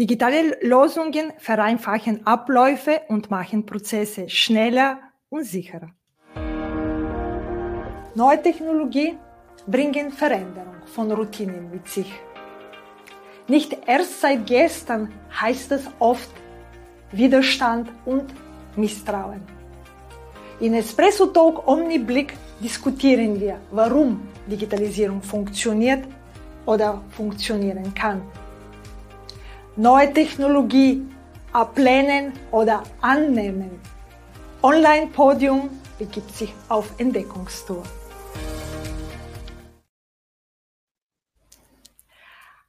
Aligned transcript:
Digitale 0.00 0.56
Lösungen 0.62 1.32
vereinfachen 1.38 2.24
Abläufe 2.24 3.00
und 3.08 3.32
machen 3.32 3.66
Prozesse 3.66 4.28
schneller 4.28 5.00
und 5.28 5.42
sicherer. 5.44 5.90
Neue 8.14 8.40
Technologie 8.40 9.18
bringen 9.66 10.12
Veränderung 10.12 10.76
von 10.86 11.10
Routinen 11.10 11.68
mit 11.72 11.88
sich. 11.88 12.12
Nicht 13.48 13.76
erst 13.86 14.20
seit 14.20 14.46
gestern 14.46 15.12
heißt 15.42 15.72
es 15.72 15.88
oft 15.98 16.30
Widerstand 17.10 17.90
und 18.04 18.26
Misstrauen. 18.76 19.42
In 20.60 20.74
Espresso 20.74 21.26
Talk 21.26 21.66
Omniblick 21.66 22.34
diskutieren 22.62 23.40
wir, 23.40 23.58
warum 23.72 24.28
Digitalisierung 24.46 25.20
funktioniert 25.20 26.04
oder 26.66 27.02
funktionieren 27.10 27.92
kann. 27.94 28.22
Neue 29.80 30.12
Technologie 30.12 31.06
ablehnen 31.52 32.32
oder 32.50 32.82
annehmen. 33.00 33.80
Online-Podium 34.60 35.70
begibt 36.00 36.34
sich 36.34 36.52
auf 36.68 36.92
Entdeckungstour. 36.98 37.84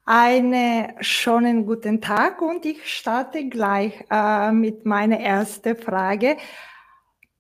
Einen 0.06 0.94
schönen 1.00 1.66
guten 1.66 2.00
Tag 2.00 2.44
und 2.44 2.64
ich 2.64 2.88
starte 2.88 3.50
gleich 3.50 4.06
äh, 4.12 4.52
mit 4.52 4.86
meiner 4.86 5.20
ersten 5.20 5.76
Frage. 5.76 6.38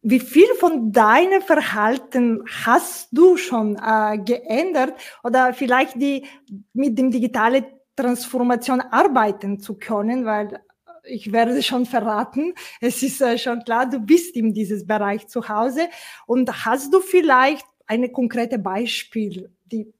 Wie 0.01 0.19
viel 0.19 0.47
von 0.59 0.91
deinem 0.91 1.43
Verhalten 1.43 2.43
hast 2.65 3.09
du 3.11 3.37
schon 3.37 3.75
äh, 3.75 4.17
geändert 4.17 4.99
oder 5.23 5.53
vielleicht 5.53 6.01
die 6.01 6.25
mit 6.73 6.97
dem 6.97 7.11
digitalen 7.11 7.65
Transformation 7.99 8.81
arbeiten 8.81 9.59
zu 9.59 9.75
können, 9.75 10.25
weil 10.25 10.61
ich 11.03 11.31
werde 11.31 11.61
schon 11.63 11.85
verraten, 11.85 12.53
es 12.81 13.01
ist 13.03 13.21
äh, 13.21 13.37
schon 13.37 13.63
klar, 13.63 13.89
du 13.89 13.99
bist 13.99 14.35
in 14.35 14.53
diesem 14.53 14.85
Bereich 14.85 15.27
zu 15.27 15.49
Hause 15.49 15.87
und 16.27 16.65
hast 16.65 16.93
du 16.93 16.99
vielleicht 17.01 17.65
eine 17.87 18.09
konkrete 18.09 18.59
Beispiel, 18.59 19.51
die 19.65 19.91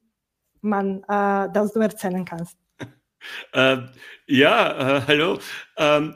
man, 0.61 1.03
äh, 1.03 1.52
das 1.52 1.73
du 1.73 1.80
erzählen 1.80 2.25
kannst? 2.25 2.58
äh, 3.53 3.78
ja, 4.28 4.97
äh, 4.97 5.02
hallo. 5.08 5.39
Ähm, 5.78 6.16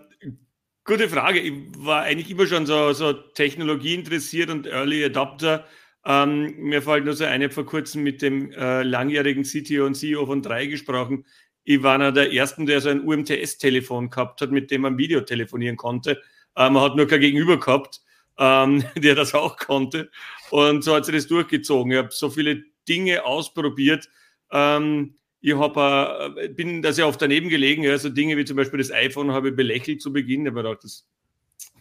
Gute 0.85 1.07
Frage. 1.07 1.39
Ich 1.39 1.53
war 1.77 2.01
eigentlich 2.01 2.29
immer 2.29 2.45
schon 2.45 2.65
so, 2.65 2.91
so 2.91 3.13
Technologie 3.13 3.95
interessiert 3.95 4.49
und 4.49 4.67
Early 4.67 5.05
Adopter. 5.05 5.65
Ähm, 6.05 6.57
mir 6.57 6.81
fällt 6.81 7.05
nur 7.05 7.13
so 7.13 7.23
eine 7.23 7.49
vor 7.49 7.65
kurzem 7.65 8.03
mit 8.03 8.21
dem 8.21 8.51
äh, 8.51 8.83
langjährigen 8.83 9.43
CTO 9.43 9.85
und 9.85 9.95
CEO 9.95 10.25
von 10.25 10.41
drei 10.41 10.65
gesprochen. 10.65 11.25
Ich 11.63 11.81
war 11.81 11.95
einer 11.95 12.11
der 12.11 12.33
ersten, 12.33 12.65
der 12.65 12.81
so 12.81 12.89
ein 12.89 13.01
UMTS-Telefon 13.01 14.09
gehabt 14.09 14.41
hat, 14.41 14.51
mit 14.51 14.71
dem 14.71 14.81
man 14.81 14.97
Video 14.97 15.21
telefonieren 15.21 15.77
konnte. 15.77 16.21
Äh, 16.55 16.69
man 16.69 16.83
hat 16.83 16.95
nur 16.95 17.07
kein 17.07 17.21
Gegenüber 17.21 17.59
gehabt, 17.59 18.01
ähm, 18.37 18.83
der 18.95 19.15
das 19.15 19.33
auch 19.33 19.57
konnte. 19.57 20.09
Und 20.49 20.83
so 20.83 20.95
hat 20.95 21.05
sich 21.05 21.15
das 21.15 21.27
durchgezogen. 21.27 21.91
Ich 21.91 21.97
habe 21.97 22.09
so 22.11 22.29
viele 22.29 22.63
Dinge 22.87 23.25
ausprobiert. 23.25 24.09
Ähm, 24.51 25.15
ich 25.41 25.55
hab, 25.55 25.77
äh, 25.77 26.49
bin 26.49 26.81
da 26.81 26.93
sehr 26.93 27.07
oft 27.07 27.21
daneben 27.21 27.49
gelegen. 27.49 27.83
Ja, 27.83 27.97
so 27.97 28.09
Dinge 28.09 28.37
wie 28.37 28.45
zum 28.45 28.57
Beispiel 28.57 28.79
das 28.79 28.91
iPhone 28.91 29.31
habe 29.31 29.49
ich 29.49 29.55
belächelt 29.55 30.01
zu 30.01 30.13
Beginn. 30.13 30.47
Aber 30.47 30.65
auch 30.65 30.79
das, 30.79 31.07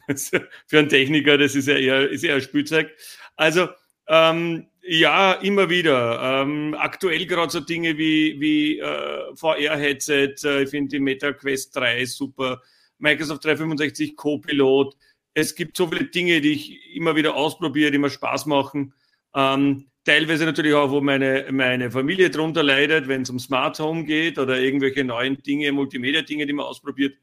für 0.66 0.78
einen 0.78 0.88
Techniker, 0.88 1.38
das 1.38 1.55
ist 1.55 1.69
ja 1.69 1.77
eher, 1.77 2.08
ist 2.08 2.25
eher 2.25 2.41
Spielzeug. 2.41 2.91
Also, 3.36 3.69
ähm, 4.08 4.66
ja, 4.83 5.33
immer 5.34 5.70
wieder. 5.70 6.42
Ähm, 6.42 6.75
aktuell 6.78 7.27
gerade 7.27 7.50
so 7.50 7.61
Dinge 7.61 7.97
wie, 7.98 8.41
wie 8.41 8.78
äh, 8.78 9.34
VR-Headset. 9.36 10.34
Äh, 10.44 10.62
ich 10.64 10.70
finde 10.70 10.88
die 10.88 11.00
Meta 11.00 11.33
Quest 11.33 11.75
3 11.77 12.05
super. 12.05 12.61
Microsoft 12.98 13.44
365 13.44 14.16
Copilot. 14.16 14.97
Es 15.34 15.55
gibt 15.55 15.77
so 15.77 15.86
viele 15.86 16.05
Dinge, 16.05 16.41
die 16.41 16.53
ich 16.53 16.94
immer 16.94 17.16
wieder 17.16 17.34
ausprobiere, 17.34 17.91
die 17.91 17.98
mir 17.98 18.10
Spaß 18.10 18.47
machen. 18.47 18.94
Ähm, 19.34 19.87
Teilweise 20.04 20.44
natürlich 20.44 20.75
auch, 20.75 20.91
wo 20.91 21.00
meine, 21.00 21.47
meine 21.53 21.88
Familie 21.88 22.28
drunter 22.28 22.64
leidet, 22.64 23.06
wenn 23.06 23.22
es 23.22 23.31
um 23.31 23.38
Smart 23.38 23.78
Home 23.78 24.04
geht 24.04 24.37
oder 24.37 24.59
irgendwelche 24.59 25.04
neuen 25.04 25.41
Dinge, 25.44 25.70
Multimedia-Dinge, 25.70 26.44
die 26.44 26.53
man 26.53 26.66
ausprobiert. 26.66 27.16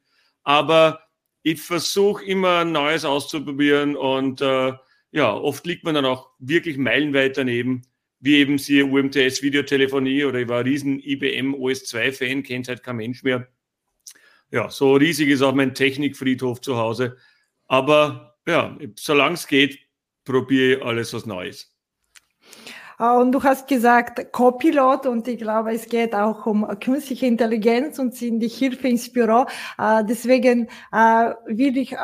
Aber 0.44 1.02
ich 1.44 1.62
versuche 1.62 2.24
immer 2.24 2.64
Neues 2.64 3.03
auszuprobieren 3.03 3.97
und 3.97 4.40
äh, 4.40 4.72
ja, 5.12 5.34
oft 5.34 5.66
liegt 5.66 5.84
man 5.84 5.96
dann 5.96 6.06
auch 6.06 6.30
wirklich 6.40 6.78
meilenweit 6.78 7.38
daneben, 7.38 7.84
wie 8.20 8.36
eben 8.38 8.58
sie 8.58 8.84
UMTS 8.84 9.42
Videotelefonie 9.42 10.25
oder 10.25 10.40
ich 10.40 10.47
war 10.47 10.59
ein 10.59 10.68
riesen 10.68 11.00
IBM 11.00 11.53
OS 11.53 11.86
2 11.86 12.12
Fan, 12.12 12.44
kennt 12.44 12.68
halt 12.68 12.84
kein 12.84 12.97
Mensch 12.97 13.24
mehr. 13.24 13.47
Ja, 14.52 14.70
so 14.70 14.96
riesig 14.96 15.30
ist 15.30 15.42
auch 15.42 15.53
mein 15.53 15.74
Technikfriedhof 15.74 16.62
zu 16.62 16.78
Hause. 16.78 17.18
Aber 17.68 18.38
ja, 18.47 18.78
solange 18.96 19.36
es 19.36 19.47
geht, 19.47 19.80
probiere 20.25 20.78
ich 20.78 20.84
alles 20.84 21.14
was 21.14 21.26
Neues. 21.26 21.76
Äh, 23.00 23.12
und 23.16 23.32
du 23.32 23.42
hast 23.42 23.68
gesagt 23.68 24.32
Copilot 24.32 25.06
und 25.06 25.28
ich 25.28 25.40
glaube, 25.40 25.74
es 25.74 25.88
geht 25.88 26.14
auch 26.14 26.46
um 26.46 26.68
künstliche 26.80 27.26
Intelligenz 27.26 27.98
und 28.00 28.16
sind 28.16 28.40
die 28.42 28.48
Hilfe 28.50 28.88
ins 28.88 29.12
Büro. 29.12 29.46
Äh, 29.78 30.04
deswegen 30.08 30.68
äh, 30.92 31.34
will 31.48 31.78
ich, 31.78 31.96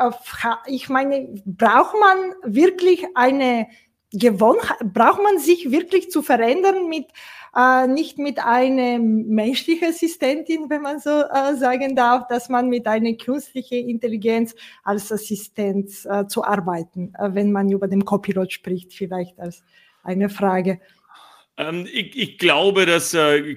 ich 0.66 0.88
meine, 0.88 1.28
braucht 1.44 1.94
man 2.00 2.54
wirklich 2.54 3.04
eine 3.14 3.68
Gewohnheit, 4.12 4.78
braucht 4.92 5.22
man 5.22 5.38
sich 5.38 5.70
wirklich 5.70 6.10
zu 6.10 6.22
verändern 6.22 6.88
mit 6.88 7.06
nicht 7.88 8.18
mit 8.18 8.38
einer 8.38 8.98
menschlichen 8.98 9.88
Assistentin, 9.88 10.68
wenn 10.68 10.82
man 10.82 10.98
so 10.98 11.22
sagen 11.58 11.96
darf, 11.96 12.26
dass 12.26 12.50
man 12.50 12.68
mit 12.68 12.86
einer 12.86 13.14
künstlichen 13.14 13.88
Intelligenz 13.88 14.54
als 14.84 15.10
Assistenz 15.10 16.06
zu 16.28 16.44
arbeiten, 16.44 17.14
wenn 17.18 17.52
man 17.52 17.70
über 17.70 17.88
den 17.88 18.04
Copilot 18.04 18.52
spricht, 18.52 18.92
vielleicht 18.92 19.40
als 19.40 19.62
eine 20.06 20.28
Frage. 20.28 20.80
Ähm, 21.56 21.86
ich, 21.92 22.16
ich, 22.16 22.38
glaube, 22.38 22.86
dass 22.86 23.14
äh, 23.14 23.56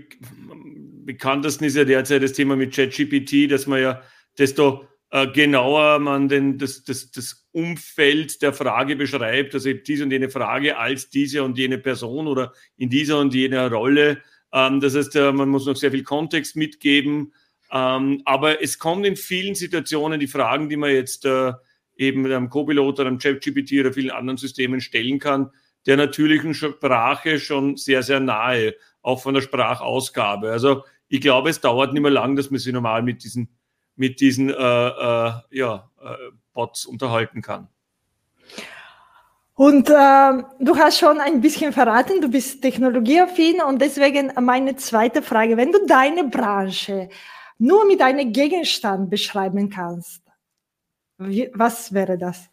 bekanntesten 1.06 1.66
ist 1.66 1.76
ja 1.76 1.86
derzeit 1.86 2.24
das 2.24 2.34
Thema 2.34 2.56
mit 2.56 2.74
ChatGPT, 2.74 3.52
dass 3.52 3.68
man 3.68 3.82
ja 3.82 4.02
desto 4.38 4.88
äh, 5.12 5.28
genauer 5.28 6.00
man 6.00 6.30
den, 6.30 6.58
das, 6.58 6.84
das, 6.84 7.12
das 7.12 7.48
Umfeld 7.52 8.42
der 8.42 8.54
Frage 8.54 8.96
beschreibt, 8.96 9.54
also 9.54 9.74
diese 9.74 10.04
und 10.04 10.12
jene 10.12 10.30
Frage 10.30 10.78
als 10.78 11.10
diese 11.10 11.44
und 11.44 11.58
jene 11.58 11.78
Person 11.78 12.28
oder 12.28 12.54
in 12.78 12.90
dieser 12.90 13.20
und 13.20 13.34
jener 13.34 13.72
Rolle. 13.72 14.22
Ähm, 14.54 14.80
das 14.80 14.96
heißt, 14.96 15.16
äh, 15.16 15.32
man 15.32 15.50
muss 15.50 15.66
noch 15.66 15.76
sehr 15.76 15.92
viel 15.92 16.04
Kontext 16.04 16.56
mitgeben. 16.56 17.34
Ähm, 17.72 18.22
aber 18.26 18.64
es 18.64 18.80
kommt 18.80 19.06
in 19.06 19.16
vielen 19.16 19.56
Situationen 19.56 20.20
die 20.20 20.28
Fragen, 20.28 20.70
die 20.70 20.78
man 20.78 20.92
jetzt 20.92 21.26
äh, 21.26 21.54
eben 21.98 22.26
einem 22.26 22.50
Copilot 22.50 23.00
oder 23.00 23.08
einem 23.08 23.20
ChatGPT 23.20 23.74
oder 23.80 23.94
vielen 23.94 24.12
anderen 24.12 24.38
Systemen 24.38 24.80
stellen 24.82 25.20
kann, 25.20 25.52
der 25.86 25.98
natürlichen 25.98 26.54
Sprache 26.54 27.40
schon 27.40 27.78
sehr, 27.78 28.04
sehr 28.04 28.20
nahe, 28.20 28.76
auch 29.02 29.22
von 29.22 29.34
der 29.34 29.42
Sprachausgabe. 29.42 30.52
Also 30.52 30.84
ich 31.08 31.22
glaube, 31.22 31.50
es 31.50 31.62
dauert 31.62 31.94
nicht 31.94 32.02
mehr 32.02 32.12
lang, 32.12 32.36
dass 32.36 32.52
man 32.52 32.60
sich 32.60 32.74
normal 32.74 33.02
mit 33.02 33.24
diesen, 33.24 33.50
mit 33.96 34.20
diesen 34.20 34.50
äh, 34.50 34.54
äh, 34.54 35.32
ja, 35.52 35.90
äh, 36.02 36.16
Bots 36.54 36.86
unterhalten 36.86 37.42
kann. 37.42 37.68
Und 39.56 39.90
äh, 39.90 40.44
du 40.60 40.78
hast 40.78 41.00
schon 41.00 41.20
ein 41.20 41.42
bisschen 41.42 41.74
verraten, 41.74 42.22
du 42.22 42.30
bist 42.30 42.62
technologieaffin 42.62 43.62
und 43.62 43.82
deswegen 43.82 44.32
meine 44.40 44.78
zweite 44.78 45.22
Frage, 45.22 45.58
wenn 45.58 45.74
du 45.74 45.86
deine 45.86 46.24
Branche 46.24 47.10
nur 47.58 47.86
mit 47.86 48.02
einem 48.02 48.32
Gegenstand 48.32 49.10
beschreiben 49.10 49.70
kannst, 49.70 50.24
wie, 51.18 51.52
was 51.54 51.94
wäre 51.94 52.18
das? 52.18 52.50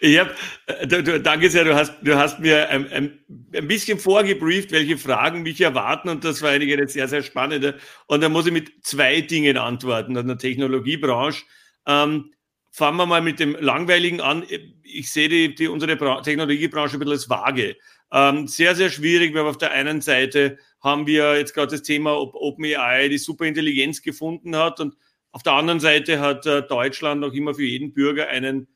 Ich 0.00 0.18
hab, 0.18 0.34
äh, 0.66 0.86
du, 0.86 1.02
du, 1.02 1.20
danke 1.20 1.48
sehr, 1.50 1.64
du 1.64 1.74
hast, 1.74 1.94
du 2.02 2.16
hast 2.16 2.40
mir 2.40 2.68
ein, 2.68 2.90
ein, 2.90 3.18
ein, 3.54 3.68
bisschen 3.68 3.98
vorgebrieft, 3.98 4.72
welche 4.72 4.98
Fragen 4.98 5.42
mich 5.42 5.60
erwarten 5.60 6.08
und 6.08 6.24
das 6.24 6.42
war 6.42 6.50
einige 6.50 6.86
sehr, 6.88 7.08
sehr 7.08 7.22
spannende. 7.22 7.78
Und 8.06 8.22
da 8.22 8.28
muss 8.28 8.46
ich 8.46 8.52
mit 8.52 8.84
zwei 8.84 9.20
Dingen 9.20 9.56
antworten 9.56 10.16
an 10.16 10.26
der 10.26 10.38
Technologiebranche. 10.38 11.44
Ähm, 11.86 12.32
fangen 12.70 12.96
wir 12.96 13.06
mal 13.06 13.22
mit 13.22 13.38
dem 13.38 13.56
Langweiligen 13.58 14.20
an. 14.20 14.44
Ich 14.82 15.12
sehe 15.12 15.28
die, 15.28 15.54
die 15.54 15.68
unsere 15.68 15.96
Bra 15.96 16.20
Technologiebranche 16.20 16.96
ein 16.96 16.98
bisschen 16.98 17.12
als 17.12 17.30
vage. 17.30 17.76
Ähm, 18.12 18.48
sehr, 18.48 18.74
sehr 18.74 18.90
schwierig, 18.90 19.34
weil 19.34 19.42
auf 19.42 19.58
der 19.58 19.70
einen 19.70 20.00
Seite 20.00 20.58
haben 20.80 21.06
wir 21.06 21.38
jetzt 21.38 21.54
gerade 21.54 21.70
das 21.70 21.82
Thema, 21.82 22.18
ob 22.18 22.34
OpenAI 22.34 23.08
die 23.08 23.18
Superintelligenz 23.18 24.02
gefunden 24.02 24.56
hat 24.56 24.80
und 24.80 24.96
auf 25.30 25.42
der 25.42 25.54
anderen 25.54 25.80
Seite 25.80 26.20
hat 26.20 26.46
äh, 26.46 26.62
Deutschland 26.62 27.20
noch 27.20 27.32
immer 27.32 27.54
für 27.54 27.64
jeden 27.64 27.92
Bürger 27.92 28.28
einen 28.28 28.68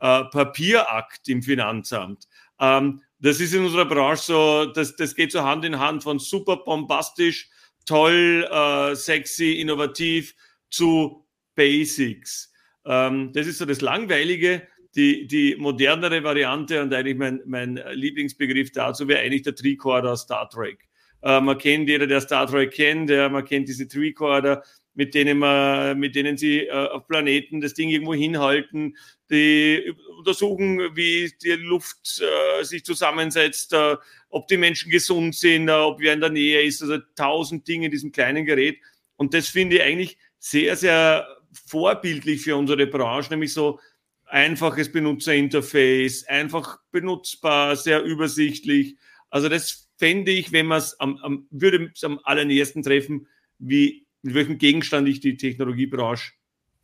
äh, 0.00 0.24
Papierakt 0.24 1.28
im 1.28 1.42
Finanzamt. 1.42 2.28
Ähm, 2.60 3.02
das 3.18 3.40
ist 3.40 3.54
in 3.54 3.64
unserer 3.64 3.86
Branche 3.86 4.22
so, 4.22 4.66
das, 4.66 4.96
das 4.96 5.14
geht 5.14 5.32
so 5.32 5.42
Hand 5.42 5.64
in 5.64 5.78
Hand 5.78 6.02
von 6.02 6.18
super 6.18 6.58
bombastisch, 6.58 7.48
toll, 7.86 8.46
äh, 8.50 8.94
sexy, 8.94 9.52
innovativ 9.52 10.34
zu 10.70 11.24
Basics. 11.54 12.52
Ähm, 12.84 13.32
das 13.32 13.46
ist 13.46 13.58
so 13.58 13.64
das 13.64 13.80
Langweilige. 13.80 14.62
Die, 14.94 15.26
die 15.26 15.56
modernere 15.56 16.24
Variante 16.24 16.80
und 16.80 16.94
eigentlich 16.94 17.18
mein, 17.18 17.42
mein 17.44 17.78
Lieblingsbegriff 17.92 18.72
dazu 18.72 19.06
wäre 19.06 19.20
eigentlich 19.20 19.42
der 19.42 19.54
Tricorder 19.54 20.16
Star 20.16 20.48
Trek. 20.48 20.88
Äh, 21.20 21.40
man 21.42 21.58
kennt 21.58 21.90
jeder, 21.90 22.06
der 22.06 22.22
Star 22.22 22.46
Trek 22.46 22.70
kennt, 22.72 23.10
der, 23.10 23.28
man 23.28 23.44
kennt 23.44 23.68
diese 23.68 23.86
Tricorder, 23.86 24.62
mit 24.96 25.14
denen 25.14 25.38
man, 25.38 25.98
mit 25.98 26.16
denen 26.16 26.36
sie 26.38 26.66
äh, 26.66 26.70
auf 26.70 27.06
Planeten 27.06 27.60
das 27.60 27.74
Ding 27.74 27.90
irgendwo 27.90 28.14
hinhalten, 28.14 28.96
die 29.30 29.92
untersuchen, 30.18 30.96
wie 30.96 31.30
die 31.42 31.52
Luft 31.52 32.20
äh, 32.20 32.64
sich 32.64 32.82
zusammensetzt, 32.82 33.74
äh, 33.74 33.96
ob 34.30 34.48
die 34.48 34.56
Menschen 34.56 34.90
gesund 34.90 35.34
sind, 35.34 35.68
äh, 35.68 35.72
ob 35.72 36.00
wer 36.00 36.14
in 36.14 36.20
der 36.20 36.30
Nähe 36.30 36.62
ist, 36.62 36.82
also 36.82 36.98
tausend 37.14 37.68
Dinge 37.68 37.86
in 37.86 37.92
diesem 37.92 38.10
kleinen 38.10 38.46
Gerät. 38.46 38.78
Und 39.16 39.34
das 39.34 39.48
finde 39.48 39.76
ich 39.76 39.82
eigentlich 39.82 40.18
sehr, 40.38 40.76
sehr 40.76 41.28
vorbildlich 41.66 42.40
für 42.40 42.56
unsere 42.56 42.86
Branche, 42.86 43.30
nämlich 43.30 43.52
so 43.52 43.78
einfaches 44.24 44.90
Benutzerinterface, 44.90 46.24
einfach 46.24 46.78
benutzbar, 46.90 47.76
sehr 47.76 48.02
übersichtlich. 48.02 48.96
Also 49.28 49.50
das 49.50 49.90
fände 49.98 50.30
ich, 50.30 50.52
wenn 50.52 50.66
man 50.66 50.78
es 50.78 50.98
am, 51.00 51.18
am, 51.18 51.46
würde 51.50 51.90
es 51.94 52.02
am 52.02 52.18
allernächsten 52.24 52.82
treffen, 52.82 53.28
wie 53.58 54.05
mit 54.22 54.34
welchem 54.34 54.58
Gegenstand 54.58 55.08
ich 55.08 55.20
die 55.20 55.36
Technologiebranche 55.36 56.32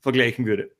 vergleichen 0.01 0.47
würde. 0.47 0.71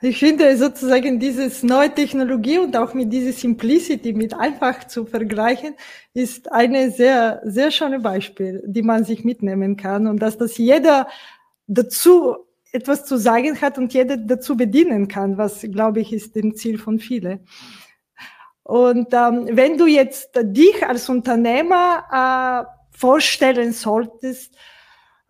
Ich 0.00 0.18
finde 0.18 0.56
sozusagen 0.56 1.18
dieses 1.18 1.64
neue 1.64 1.92
Technologie 1.92 2.58
und 2.58 2.76
auch 2.76 2.94
mit 2.94 3.12
dieser 3.12 3.32
Simplicity, 3.32 4.12
mit 4.12 4.32
einfach 4.32 4.86
zu 4.86 5.04
vergleichen, 5.06 5.74
ist 6.14 6.52
eine 6.52 6.92
sehr, 6.92 7.42
sehr 7.44 7.72
schöne 7.72 7.98
Beispiel, 7.98 8.62
die 8.64 8.82
man 8.82 9.02
sich 9.02 9.24
mitnehmen 9.24 9.76
kann 9.76 10.06
und 10.06 10.22
dass 10.22 10.38
das 10.38 10.56
jeder 10.56 11.08
dazu 11.66 12.36
etwas 12.70 13.06
zu 13.06 13.16
sagen 13.16 13.60
hat 13.60 13.76
und 13.76 13.92
jeder 13.92 14.16
dazu 14.16 14.56
bedienen 14.56 15.08
kann, 15.08 15.36
was, 15.36 15.62
glaube 15.62 16.00
ich, 16.00 16.12
ist 16.12 16.36
dem 16.36 16.54
Ziel 16.54 16.78
von 16.78 17.00
vielen. 17.00 17.40
Und 18.62 19.12
ähm, 19.14 19.48
wenn 19.50 19.78
du 19.78 19.86
jetzt 19.86 20.30
dich 20.42 20.86
als 20.86 21.08
Unternehmer 21.08 22.68
äh, 22.68 22.77
vorstellen 22.98 23.72
solltest, 23.72 24.54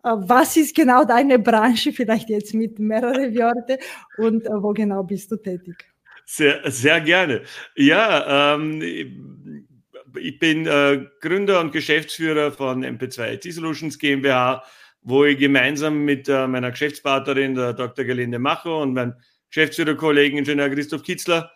äh, 0.03 0.09
was 0.15 0.57
ist 0.57 0.75
genau 0.75 1.05
deine 1.05 1.39
Branche, 1.39 1.93
vielleicht 1.93 2.29
jetzt 2.29 2.53
mit 2.53 2.79
mehreren 2.79 3.35
Worten 3.35 3.77
und 4.17 4.45
äh, 4.45 4.49
wo 4.61 4.73
genau 4.73 5.03
bist 5.03 5.31
du 5.31 5.37
tätig? 5.37 5.85
Sehr, 6.25 6.61
sehr 6.69 7.01
gerne. 7.01 7.41
Ja, 7.75 8.55
ähm, 8.55 8.81
ich 8.81 10.39
bin 10.39 10.67
äh, 10.67 11.05
Gründer 11.21 11.59
und 11.59 11.71
Geschäftsführer 11.71 12.51
von 12.51 12.83
MP2 12.83 13.33
IT 13.33 13.53
Solutions 13.53 13.97
GmbH, 13.97 14.63
wo 15.01 15.25
ich 15.25 15.37
gemeinsam 15.37 16.05
mit 16.05 16.29
äh, 16.29 16.47
meiner 16.47 16.71
Geschäftspartnerin, 16.71 17.55
der 17.55 17.73
Dr. 17.73 18.05
Gelinde 18.05 18.39
Macher 18.39 18.77
und 18.77 18.93
meinem 18.93 19.13
Geschäftsführerkollegen 19.49 20.37
Ingenieur 20.37 20.69
Christoph 20.69 21.03
Kitzler 21.03 21.51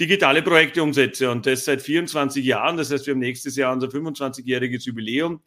digitale 0.00 0.42
Projekte 0.42 0.82
umsetze 0.82 1.30
und 1.30 1.46
das 1.46 1.64
seit 1.64 1.82
24 1.82 2.44
Jahren. 2.44 2.76
Das 2.76 2.90
heißt, 2.90 3.06
wir 3.06 3.14
haben 3.14 3.20
nächstes 3.20 3.56
Jahr 3.56 3.72
unser 3.72 3.88
25-jähriges 3.88 4.86
Jubiläum 4.86 5.40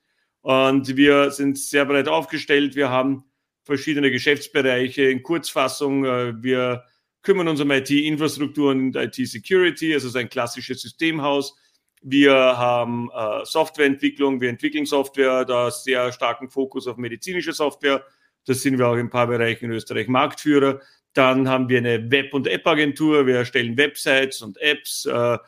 und 0.48 0.96
wir 0.96 1.32
sind 1.32 1.60
sehr 1.60 1.84
breit 1.84 2.08
aufgestellt. 2.08 2.78
Wir 2.78 2.90
haben 2.90 3.26
verschiedene 3.66 4.12
Geschäftsbereiche 4.12 5.02
in 5.02 5.22
Kurzfassung. 5.22 6.06
Äh, 6.06 6.42
wir 6.42 6.86
kümmern 7.22 7.50
uns 7.50 7.60
um 7.60 7.70
IT-Infrastruktur 7.70 8.72
und 8.72 8.96
IT-Security, 8.96 9.94
also 9.94 10.08
so 10.08 10.18
ein 10.18 10.30
klassisches 10.30 10.82
Systemhaus. 10.82 11.54
Wir 12.02 12.34
haben 12.34 13.10
äh, 13.14 13.44
Softwareentwicklung, 13.44 14.40
wir 14.40 14.48
entwickeln 14.48 14.86
Software, 14.86 15.44
da 15.44 15.70
sehr 15.70 16.14
starken 16.14 16.50
Fokus 16.50 16.88
auf 16.88 16.96
medizinische 16.96 17.52
Software. 17.52 18.06
Das 18.46 18.62
sind 18.62 18.78
wir 18.78 18.88
auch 18.88 18.94
in 18.94 19.08
ein 19.08 19.10
paar 19.10 19.28
Bereichen 19.28 19.66
in 19.66 19.72
Österreich 19.72 20.08
Marktführer. 20.08 20.80
Dann 21.12 21.50
haben 21.50 21.68
wir 21.68 21.80
eine 21.80 22.10
Web- 22.10 22.34
und 22.34 22.48
App-Agentur. 22.48 23.28
Wir 23.28 23.36
erstellen 23.36 23.76
Websites 23.76 24.42
und 24.42 24.58
Apps. 24.62 25.06
Äh, 25.08 25.40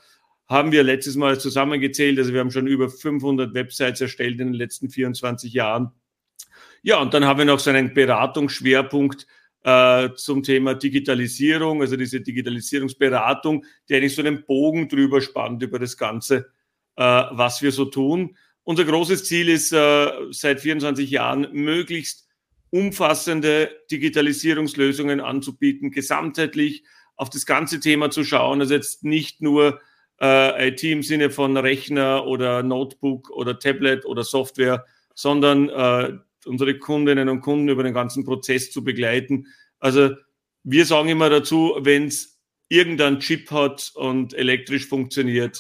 haben 0.50 0.72
wir 0.72 0.84
letztes 0.84 1.16
Mal 1.16 1.40
zusammengezählt. 1.40 2.18
Also 2.18 2.34
wir 2.34 2.40
haben 2.40 2.52
schon 2.52 2.68
über 2.68 2.90
500 2.90 3.54
Websites 3.54 4.02
erstellt 4.02 4.42
in 4.42 4.48
den 4.48 4.54
letzten 4.54 4.90
24 4.90 5.54
Jahren. 5.54 5.92
Ja, 6.82 7.00
und 7.00 7.14
dann 7.14 7.26
haben 7.26 7.38
wir 7.38 7.46
noch 7.46 7.60
so 7.60 7.70
einen 7.70 7.94
Beratungsschwerpunkt 7.94 9.28
äh, 9.64 10.10
zum 10.16 10.42
Thema 10.42 10.74
Digitalisierung, 10.74 11.82
also 11.82 11.98
diese 11.98 12.22
Digitalisierungsberatung, 12.22 13.66
die 13.88 13.96
eigentlich 13.96 14.16
so 14.16 14.22
einen 14.22 14.46
Bogen 14.46 14.90
drüber 14.90 15.22
spannt 15.22 15.62
über 15.62 15.78
das 15.78 15.98
Ganze, 15.98 16.48
äh, 16.96 17.04
was 17.04 17.62
wir 17.62 17.72
so 17.72 17.86
tun. 17.86 18.36
Unser 18.64 18.86
großes 18.86 19.26
Ziel 19.26 19.50
ist 19.50 19.72
äh, 19.72 20.12
seit 20.32 20.62
24 20.62 21.10
Jahren 21.10 21.48
möglichst 21.52 22.28
umfassende 22.72 23.70
Digitalisierungslösungen 23.92 25.20
anzubieten, 25.20 25.92
gesamtheitlich 25.92 26.84
auf 27.16 27.30
das 27.30 27.46
ganze 27.46 27.80
Thema 27.80 28.12
zu 28.12 28.24
schauen. 28.24 28.62
Also 28.62 28.74
jetzt 28.74 29.04
nicht 29.04 29.42
nur 29.42 29.82
äh, 30.22 30.70
IT 30.70 30.84
im 30.84 31.04
Sinne 31.04 31.30
von 31.30 31.56
Rechner 31.58 32.26
oder 32.26 32.64
Notebook 32.64 33.30
oder 33.32 33.58
Tablet 33.60 34.06
oder 34.06 34.24
Software, 34.24 34.86
sondern 35.14 35.70
äh, 35.70 36.14
unsere 36.46 36.78
Kundinnen 36.78 37.30
und 37.30 37.42
Kunden 37.42 37.70
über 37.70 37.84
den 37.84 37.94
ganzen 37.94 38.26
Prozess 38.26 38.72
zu 38.72 38.84
begleiten. 38.84 39.48
Also 39.80 40.12
wir 40.64 40.86
sagen 40.86 41.10
immer 41.10 41.30
dazu, 41.30 41.76
wenn 41.80 42.08
es 42.08 42.40
irgendeinen 42.68 43.20
Chip 43.20 43.50
hat 43.52 43.92
und 43.96 44.34
elektrisch 44.34 44.88
funktioniert, 44.88 45.60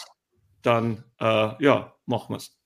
dann 0.61 1.03
äh, 1.19 1.63
ja, 1.63 1.95
machen 2.05 2.33
wir 2.33 2.37
es. 2.37 2.58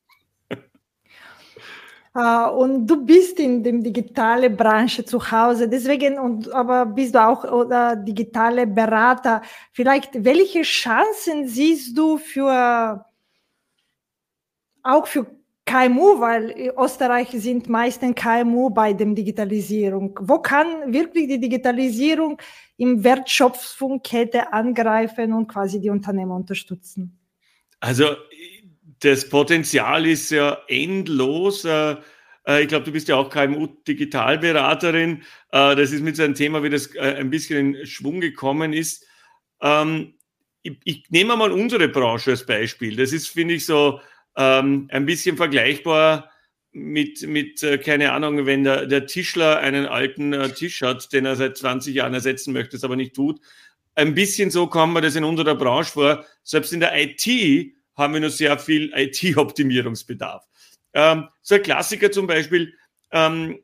Uh, 2.15 2.47
und 2.55 2.85
du 2.85 3.03
bist 3.03 3.39
in 3.39 3.63
der 3.63 3.73
digitalen 3.73 4.55
Branche 4.55 5.03
zu 5.03 5.19
Hause, 5.31 5.67
deswegen, 5.67 6.19
und, 6.19 6.51
aber 6.53 6.85
bist 6.85 7.15
du 7.15 7.19
auch 7.19 7.43
oder 7.43 7.95
digitale 7.95 8.67
Berater. 8.67 9.41
Vielleicht, 9.71 10.23
welche 10.23 10.61
Chancen 10.61 11.47
siehst 11.47 11.97
du 11.97 12.17
für, 12.17 13.03
auch 14.83 15.07
für 15.07 15.25
KMU, 15.65 16.19
weil 16.19 16.73
Österreich 16.77 17.29
sind 17.31 17.67
meistens 17.67 18.13
KMU 18.13 18.69
bei 18.69 18.93
der 18.93 19.07
Digitalisierung. 19.07 20.19
Wo 20.21 20.37
kann 20.37 20.93
wirklich 20.93 21.27
die 21.27 21.39
Digitalisierung 21.39 22.37
im 22.77 23.03
Wertschöpfungskette 23.03 24.53
angreifen 24.53 25.33
und 25.33 25.47
quasi 25.47 25.79
die 25.79 25.89
Unternehmer 25.89 26.35
unterstützen? 26.35 27.17
Also 27.79 28.05
das 29.03 29.27
Potenzial 29.27 30.05
ist 30.07 30.31
ja 30.31 30.59
endlos. 30.67 31.65
Äh, 31.65 31.97
äh, 32.47 32.61
ich 32.61 32.69
glaube, 32.69 32.85
du 32.85 32.91
bist 32.91 33.09
ja 33.09 33.17
auch 33.17 33.29
KMU-Digitalberaterin. 33.29 35.23
Äh, 35.51 35.75
das 35.75 35.91
ist 35.91 36.01
mit 36.01 36.15
so 36.15 36.23
einem 36.23 36.35
Thema, 36.35 36.63
wie 36.63 36.69
das 36.69 36.95
ein 36.97 37.29
bisschen 37.29 37.75
in 37.75 37.85
Schwung 37.85 38.21
gekommen 38.21 38.71
ist. 38.71 39.05
Ähm, 39.61 40.13
ich, 40.61 41.03
nehme 41.09 41.35
mal 41.35 41.51
unsere 41.51 41.89
Branche 41.89 42.31
als 42.31 42.45
Beispiel. 42.45 42.95
Das 42.95 43.11
ist, 43.11 43.27
finde 43.27 43.55
ich, 43.55 43.65
so 43.65 43.99
ähm, 44.37 44.87
ein 44.89 45.05
bisschen 45.05 45.35
vergleichbar 45.35 46.31
mit, 46.71 47.21
mit 47.27 47.61
keine 47.83 48.13
Ahnung, 48.13 48.45
wenn 48.45 48.63
der, 48.63 48.85
der 48.85 49.05
Tischler 49.05 49.59
einen 49.59 49.85
alten 49.85 50.33
Tisch 50.55 50.81
hat, 50.81 51.11
den 51.11 51.25
er 51.25 51.35
seit 51.35 51.57
20 51.57 51.93
Jahren 51.93 52.13
ersetzen 52.13 52.53
möchte, 52.53 52.77
es 52.77 52.83
aber 52.85 52.95
nicht 52.95 53.13
tut. 53.13 53.41
Ein 53.93 54.15
bisschen 54.15 54.49
so 54.49 54.67
kommt 54.67 54.93
man 54.93 55.03
das 55.03 55.15
in 55.15 55.25
unserer 55.25 55.53
Branche 55.53 55.91
vor. 55.91 56.25
Selbst 56.43 56.71
in 56.71 56.79
der 56.79 56.93
IT 56.95 57.73
haben 57.95 58.13
wir 58.13 58.21
noch 58.21 58.29
sehr 58.29 58.57
viel 58.57 58.91
IT-Optimierungsbedarf. 58.95 60.45
Ähm, 60.93 61.27
so 61.41 61.55
ein 61.55 61.63
Klassiker 61.63 62.11
zum 62.11 62.27
Beispiel, 62.27 62.73
ähm, 63.11 63.59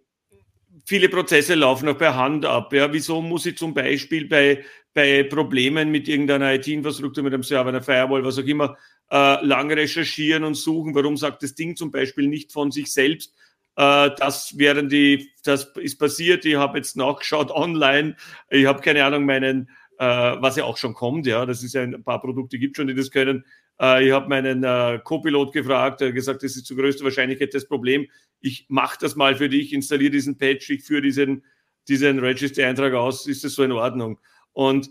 viele 0.85 1.09
Prozesse 1.09 1.55
laufen 1.55 1.85
noch 1.85 1.97
per 1.97 2.15
Hand 2.15 2.45
ab. 2.45 2.73
Ja. 2.73 2.91
Wieso 2.91 3.21
muss 3.21 3.45
ich 3.45 3.57
zum 3.57 3.73
Beispiel 3.73 4.27
bei, 4.27 4.63
bei 4.93 5.23
Problemen 5.23 5.91
mit 5.91 6.07
irgendeiner 6.07 6.53
IT-Infrastruktur, 6.53 7.23
mit 7.23 7.33
einem 7.33 7.43
Server, 7.43 7.69
einer 7.69 7.83
Firewall, 7.83 8.23
was 8.23 8.39
auch 8.39 8.43
immer, 8.43 8.77
äh, 9.11 9.45
lange 9.45 9.75
recherchieren 9.75 10.43
und 10.43 10.55
suchen? 10.55 10.95
Warum 10.95 11.17
sagt 11.17 11.43
das 11.43 11.55
Ding 11.55 11.75
zum 11.75 11.91
Beispiel 11.91 12.27
nicht 12.27 12.51
von 12.51 12.71
sich 12.71 12.91
selbst, 12.91 13.33
äh, 13.75 14.09
das 14.17 14.57
wären 14.57 14.89
die, 14.89 15.31
das 15.43 15.71
ist 15.75 15.97
passiert, 15.97 16.43
ich 16.43 16.55
habe 16.55 16.77
jetzt 16.77 16.97
nachgeschaut 16.97 17.49
online, 17.51 18.15
ich 18.49 18.65
habe 18.65 18.81
keine 18.81 19.05
Ahnung, 19.05 19.25
meinen, 19.25 19.69
äh, 19.99 20.05
was 20.05 20.57
ja 20.57 20.65
auch 20.65 20.77
schon 20.77 20.93
kommt, 20.93 21.25
ja, 21.27 21.45
das 21.45 21.63
ist 21.63 21.73
ja 21.73 21.83
ein 21.83 22.03
paar 22.03 22.19
Produkte 22.19 22.59
gibt 22.59 22.75
schon, 22.75 22.87
die 22.87 22.95
das 22.95 23.09
können, 23.09 23.45
äh, 23.81 24.05
ich 24.05 24.11
habe 24.11 24.27
meinen 24.27 24.63
äh, 24.63 24.99
Co-Pilot 25.03 25.53
gefragt, 25.53 26.01
er 26.01 26.09
hat 26.09 26.15
gesagt, 26.15 26.43
das 26.43 26.55
ist 26.55 26.65
zu 26.65 26.75
größter 26.75 27.03
Wahrscheinlichkeit 27.03 27.53
das 27.53 27.67
Problem. 27.67 28.07
Ich 28.41 28.65
mache 28.69 28.97
das 28.99 29.15
mal 29.15 29.35
für 29.35 29.49
dich, 29.49 29.73
installiere 29.73 30.11
diesen 30.11 30.37
Patch, 30.37 30.69
ich 30.69 30.83
führe 30.83 31.01
diesen, 31.01 31.43
diesen 31.87 32.19
Registry-Eintrag 32.19 32.93
aus, 32.93 33.27
ist 33.27 33.43
das 33.43 33.53
so 33.53 33.63
in 33.63 33.71
Ordnung? 33.71 34.19
Und 34.53 34.89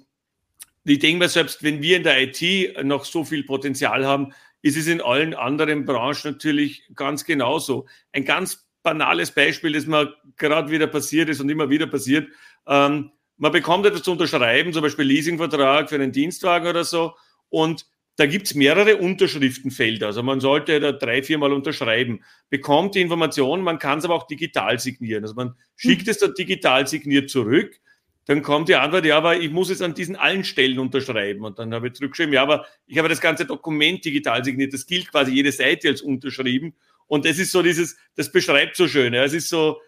ich 0.85 0.99
denke 0.99 1.19
mir 1.19 1.29
selbst, 1.29 1.63
wenn 1.63 1.83
wir 1.83 1.97
in 1.97 2.03
der 2.03 2.21
IT 2.23 2.85
noch 2.85 3.05
so 3.05 3.25
viel 3.25 3.45
Potenzial 3.45 4.07
haben, 4.07 4.33
ist 4.63 4.77
es 4.77 4.87
in 4.87 5.01
allen 5.01 5.35
anderen 5.35 5.85
Branchen 5.85 6.33
natürlich 6.33 6.83
ganz 6.95 7.25
genauso. 7.25 7.87
Ein 8.13 8.25
ganz 8.25 8.67
banales 8.83 9.31
Beispiel, 9.31 9.73
das 9.73 9.87
mir 9.87 10.15
gerade 10.37 10.71
wieder 10.71 10.87
passiert 10.87 11.29
ist 11.29 11.41
und 11.41 11.49
immer 11.49 11.69
wieder 11.71 11.87
passiert. 11.87 12.29
Ähm, 12.67 13.13
man 13.37 13.53
bekommt 13.53 13.87
etwas 13.87 14.03
zu 14.03 14.13
unterschreiben, 14.13 14.73
zum 14.73 14.83
Beispiel 14.83 15.05
Leasingvertrag 15.05 15.89
für 15.89 15.95
einen 15.95 16.13
Dienstwagen 16.13 16.69
oder 16.69 16.85
so. 16.85 17.15
Und 17.51 17.87
da 18.19 18.27
gibt's 18.27 18.57
mehrere 18.57 18.97
Unterschriftenfelder. 18.97 20.09
Also 20.09 20.25
man 20.25 20.41
sollte 20.41 20.81
da 20.81 20.91
drei, 20.91 21.23
viermal 21.23 21.53
unterschreiben, 21.53 22.25
bekommt 22.51 22.97
die 22.97 23.01
Information, 23.01 23.63
man 23.63 23.79
kann 23.79 24.01
es 24.01 24.05
aber 24.05 24.17
auch 24.17 24.27
digital 24.27 24.81
signieren. 24.81 25.23
Also 25.23 25.37
man 25.37 25.55
schickt 25.77 26.07
mhm. 26.07 26.11
es 26.11 26.19
dann 26.19 26.35
digital 26.35 26.89
signiert 26.89 27.31
zurück. 27.31 27.81
dann 28.27 28.43
kommt 28.43 28.69
die 28.69 28.75
Antwort, 28.75 29.07
ja, 29.07 29.17
aber 29.17 29.39
ich 29.41 29.53
muss 29.53 29.71
es 29.71 29.81
an 29.81 29.95
diesen 29.95 30.17
allen 30.17 30.43
Stellen 30.43 30.81
unterschreiben. 30.81 31.45
Und 31.45 31.61
dann 31.61 31.73
habe 31.73 31.87
ich 31.87 31.95
zurückgeschrieben, 31.95 32.35
ja, 32.35 32.43
aber 32.43 32.67
ich 32.89 32.99
habe 32.99 33.09
das 33.09 33.21
ganze 33.21 33.47
Dokument 33.47 34.05
digital 34.05 34.45
signiert. 34.45 34.75
Das 34.75 34.85
gilt 34.85 35.11
quasi 35.13 35.33
jede 35.33 35.53
Seite 35.53 35.89
als 35.89 36.03
unterschrieben. 36.03 36.75
Und 37.07 37.25
das 37.25 37.39
ist 37.39 37.53
so 37.53 37.63
dieses, 37.63 37.97
das 38.17 38.33
beschreibt 38.33 38.75
so 38.75 38.89
schön. 38.89 39.15
Ja. 39.15 39.23
Es 39.23 39.33
ist 39.33 39.49
so, 39.49 39.81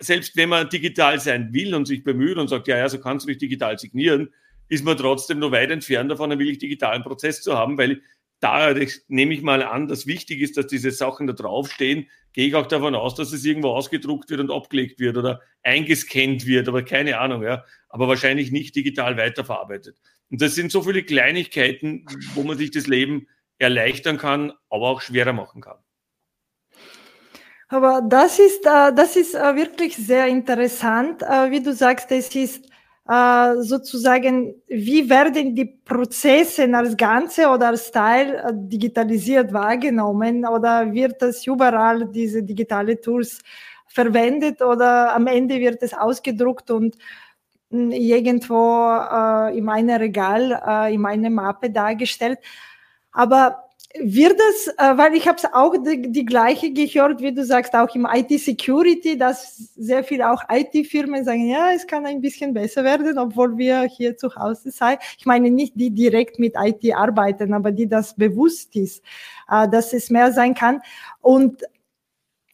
selbst 0.00 0.36
wenn 0.36 0.48
man 0.48 0.68
digital 0.68 1.20
sein 1.20 1.52
will 1.52 1.72
und 1.76 1.86
sich 1.86 2.02
bemüht 2.02 2.36
und 2.36 2.48
sagt, 2.48 2.66
ja, 2.66 2.76
ja, 2.76 2.88
so 2.88 2.98
kannst 2.98 3.26
du 3.26 3.28
dich 3.28 3.38
digital 3.38 3.78
signieren, 3.78 4.34
ist 4.70 4.84
man 4.84 4.96
trotzdem 4.96 5.40
noch 5.40 5.50
weit 5.50 5.70
entfernt 5.70 6.10
davon, 6.10 6.30
einen 6.30 6.40
wirklich 6.40 6.58
digitalen 6.58 7.02
Prozess 7.02 7.42
zu 7.42 7.58
haben, 7.58 7.76
weil 7.76 8.00
da 8.38 8.72
nehme 9.08 9.34
ich 9.34 9.42
mal 9.42 9.62
an, 9.62 9.88
dass 9.88 10.06
wichtig 10.06 10.40
ist, 10.40 10.56
dass 10.56 10.66
diese 10.66 10.90
Sachen 10.92 11.26
da 11.26 11.34
draufstehen, 11.34 12.08
gehe 12.32 12.46
ich 12.46 12.54
auch 12.54 12.66
davon 12.66 12.94
aus, 12.94 13.14
dass 13.14 13.32
es 13.32 13.44
irgendwo 13.44 13.70
ausgedruckt 13.70 14.30
wird 14.30 14.40
und 14.40 14.50
abgelegt 14.50 14.98
wird 14.98 15.18
oder 15.18 15.42
eingescannt 15.62 16.46
wird, 16.46 16.68
aber 16.68 16.82
keine 16.84 17.18
Ahnung, 17.18 17.42
ja. 17.42 17.64
Aber 17.88 18.08
wahrscheinlich 18.08 18.52
nicht 18.52 18.74
digital 18.76 19.16
weiterverarbeitet. 19.16 19.98
Und 20.30 20.40
das 20.40 20.54
sind 20.54 20.70
so 20.72 20.82
viele 20.82 21.02
Kleinigkeiten, 21.02 22.06
wo 22.34 22.44
man 22.44 22.56
sich 22.56 22.70
das 22.70 22.86
Leben 22.86 23.26
erleichtern 23.58 24.16
kann, 24.16 24.52
aber 24.70 24.88
auch 24.88 25.02
schwerer 25.02 25.32
machen 25.32 25.60
kann. 25.60 25.78
Aber 27.68 28.02
das 28.02 28.38
ist, 28.38 28.64
äh, 28.64 28.92
das 28.94 29.16
ist 29.16 29.34
äh, 29.34 29.54
wirklich 29.54 29.96
sehr 29.96 30.26
interessant. 30.26 31.22
Äh, 31.22 31.50
wie 31.50 31.62
du 31.62 31.72
sagst, 31.74 32.10
es 32.10 32.34
ist 32.34 32.69
sozusagen, 33.06 34.54
wie 34.68 35.08
werden 35.10 35.54
die 35.54 35.64
Prozesse 35.64 36.72
als 36.72 36.96
Ganze 36.96 37.48
oder 37.48 37.68
als 37.68 37.90
Teil 37.90 38.34
äh, 38.36 38.52
digitalisiert 38.54 39.52
wahrgenommen 39.52 40.46
oder 40.46 40.92
wird 40.92 41.20
das 41.20 41.44
überall 41.46 42.06
diese 42.06 42.42
digitale 42.42 43.00
Tools 43.00 43.40
verwendet 43.88 44.62
oder 44.62 45.14
am 45.14 45.26
Ende 45.26 45.58
wird 45.58 45.82
es 45.82 45.92
ausgedruckt 45.92 46.70
und 46.70 46.96
hm, 47.70 47.90
irgendwo 47.90 48.88
äh, 48.90 49.58
in 49.58 49.64
meinem 49.64 49.96
Regal, 49.96 50.62
äh, 50.66 50.94
in 50.94 51.00
meiner 51.00 51.30
Mappe 51.30 51.70
dargestellt. 51.70 52.38
Aber 53.12 53.69
wird 53.98 54.38
es, 54.50 54.68
äh, 54.68 54.96
weil 54.96 55.14
ich 55.14 55.26
habe 55.26 55.38
es 55.38 55.44
auch 55.52 55.74
die, 55.76 56.12
die, 56.12 56.24
gleiche 56.24 56.72
gehört, 56.72 57.20
wie 57.20 57.32
du 57.32 57.44
sagst, 57.44 57.74
auch 57.74 57.92
im 57.94 58.06
IT-Security, 58.10 59.18
dass 59.18 59.72
sehr 59.74 60.04
viele 60.04 60.30
auch 60.30 60.42
IT-Firmen 60.48 61.24
sagen, 61.24 61.48
ja, 61.48 61.72
es 61.72 61.86
kann 61.86 62.06
ein 62.06 62.20
bisschen 62.20 62.54
besser 62.54 62.84
werden, 62.84 63.18
obwohl 63.18 63.58
wir 63.58 63.82
hier 63.82 64.16
zu 64.16 64.34
Hause 64.36 64.70
sein. 64.70 64.98
Ich 65.18 65.26
meine 65.26 65.50
nicht 65.50 65.72
die 65.74 65.90
direkt 65.90 66.38
mit 66.38 66.54
IT 66.56 66.94
arbeiten, 66.94 67.52
aber 67.52 67.72
die 67.72 67.88
das 67.88 68.14
bewusst 68.14 68.76
ist, 68.76 69.02
äh, 69.50 69.68
dass 69.68 69.92
es 69.92 70.08
mehr 70.08 70.32
sein 70.32 70.54
kann. 70.54 70.80
Und 71.20 71.64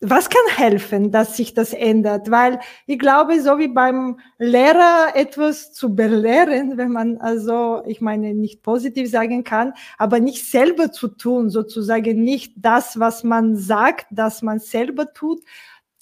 was 0.00 0.28
kann 0.28 0.42
helfen, 0.56 1.10
dass 1.10 1.36
sich 1.36 1.54
das 1.54 1.72
ändert? 1.72 2.30
Weil 2.30 2.60
ich 2.86 2.98
glaube, 2.98 3.40
so 3.40 3.58
wie 3.58 3.68
beim 3.68 4.20
Lehrer 4.38 5.12
etwas 5.14 5.72
zu 5.72 5.94
belehren, 5.94 6.76
wenn 6.76 6.92
man 6.92 7.16
also, 7.16 7.82
ich 7.86 8.00
meine, 8.00 8.34
nicht 8.34 8.62
positiv 8.62 9.10
sagen 9.10 9.42
kann, 9.42 9.72
aber 9.96 10.20
nicht 10.20 10.44
selber 10.44 10.92
zu 10.92 11.08
tun, 11.08 11.48
sozusagen 11.48 12.22
nicht 12.22 12.52
das, 12.56 13.00
was 13.00 13.24
man 13.24 13.56
sagt, 13.56 14.06
dass 14.10 14.42
man 14.42 14.58
selber 14.58 15.12
tut. 15.14 15.42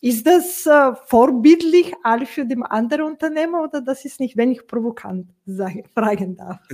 Ist 0.00 0.26
das 0.26 0.66
äh, 0.66 0.94
vorbildlich 1.06 1.94
all 2.02 2.26
für 2.26 2.44
den 2.44 2.62
anderen 2.62 3.04
Unternehmer 3.04 3.62
oder 3.62 3.80
das 3.80 4.04
ist 4.04 4.20
nicht, 4.20 4.36
wenn 4.36 4.52
ich 4.52 4.66
provokant 4.66 5.30
sage, 5.46 5.84
fragen 5.94 6.36
darf? 6.36 6.58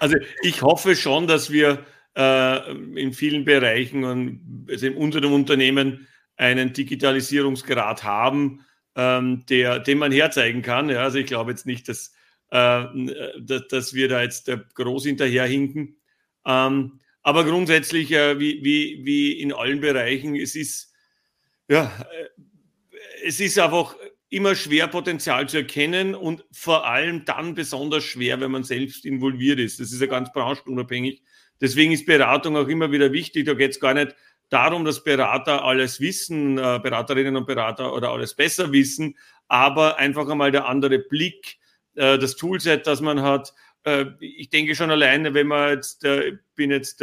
Also 0.00 0.16
ich 0.42 0.62
hoffe 0.62 0.96
schon, 0.96 1.28
dass 1.28 1.52
wir 1.52 1.84
äh, 2.16 2.72
in 2.96 3.12
vielen 3.12 3.44
Bereichen 3.44 4.02
und 4.02 4.66
also 4.68 4.86
in 4.86 4.96
unserem 4.96 5.32
Unternehmen 5.32 6.08
einen 6.40 6.72
Digitalisierungsgrad 6.72 8.02
haben, 8.02 8.64
ähm, 8.96 9.44
der, 9.50 9.78
den 9.78 9.98
man 9.98 10.10
herzeigen 10.10 10.62
kann. 10.62 10.88
Ja, 10.88 11.02
also 11.02 11.18
ich 11.18 11.26
glaube 11.26 11.50
jetzt 11.50 11.66
nicht, 11.66 11.86
dass, 11.86 12.14
äh, 12.50 12.84
dass, 13.38 13.68
dass, 13.68 13.94
wir 13.94 14.08
da 14.08 14.22
jetzt 14.22 14.50
groß 14.74 15.04
hinterherhinken. 15.04 16.00
Ähm, 16.46 16.98
aber 17.22 17.44
grundsätzlich, 17.44 18.10
äh, 18.12 18.40
wie, 18.40 18.64
wie, 18.64 19.04
wie 19.04 19.32
in 19.32 19.52
allen 19.52 19.80
Bereichen, 19.80 20.34
es 20.34 20.56
ist, 20.56 20.94
ja, 21.68 21.92
äh, 22.10 22.42
es 23.22 23.38
ist 23.38 23.58
einfach 23.58 23.94
immer 24.30 24.54
schwer, 24.54 24.86
Potenzial 24.86 25.46
zu 25.46 25.58
erkennen 25.58 26.14
und 26.14 26.46
vor 26.52 26.86
allem 26.86 27.26
dann 27.26 27.54
besonders 27.54 28.04
schwer, 28.04 28.40
wenn 28.40 28.50
man 28.50 28.64
selbst 28.64 29.04
involviert 29.04 29.58
ist. 29.58 29.78
Das 29.78 29.92
ist 29.92 30.00
ja 30.00 30.06
ganz 30.06 30.32
branchenunabhängig. 30.32 31.22
Deswegen 31.60 31.92
ist 31.92 32.06
Beratung 32.06 32.56
auch 32.56 32.68
immer 32.68 32.90
wieder 32.92 33.12
wichtig. 33.12 33.44
Da 33.44 33.52
geht 33.52 33.72
es 33.72 33.80
gar 33.80 33.92
nicht 33.92 34.14
darum, 34.50 34.84
dass 34.84 35.02
Berater 35.02 35.64
alles 35.64 36.00
wissen, 36.00 36.58
äh, 36.58 36.80
Beraterinnen 36.82 37.36
und 37.36 37.46
Berater 37.46 37.94
oder 37.94 38.10
alles 38.10 38.34
besser 38.34 38.72
wissen, 38.72 39.16
aber 39.48 39.98
einfach 39.98 40.28
einmal 40.28 40.50
der 40.50 40.66
andere 40.66 40.98
Blick, 40.98 41.58
äh, 41.94 42.18
das 42.18 42.36
Toolset, 42.36 42.86
das 42.86 43.00
man 43.00 43.22
hat. 43.22 43.54
Äh, 43.84 44.06
ich 44.20 44.50
denke 44.50 44.74
schon 44.74 44.90
alleine, 44.90 45.32
wenn 45.32 45.46
man 45.46 45.70
jetzt, 45.70 46.04
ich 46.04 46.34
bin 46.54 46.70
jetzt 46.70 47.02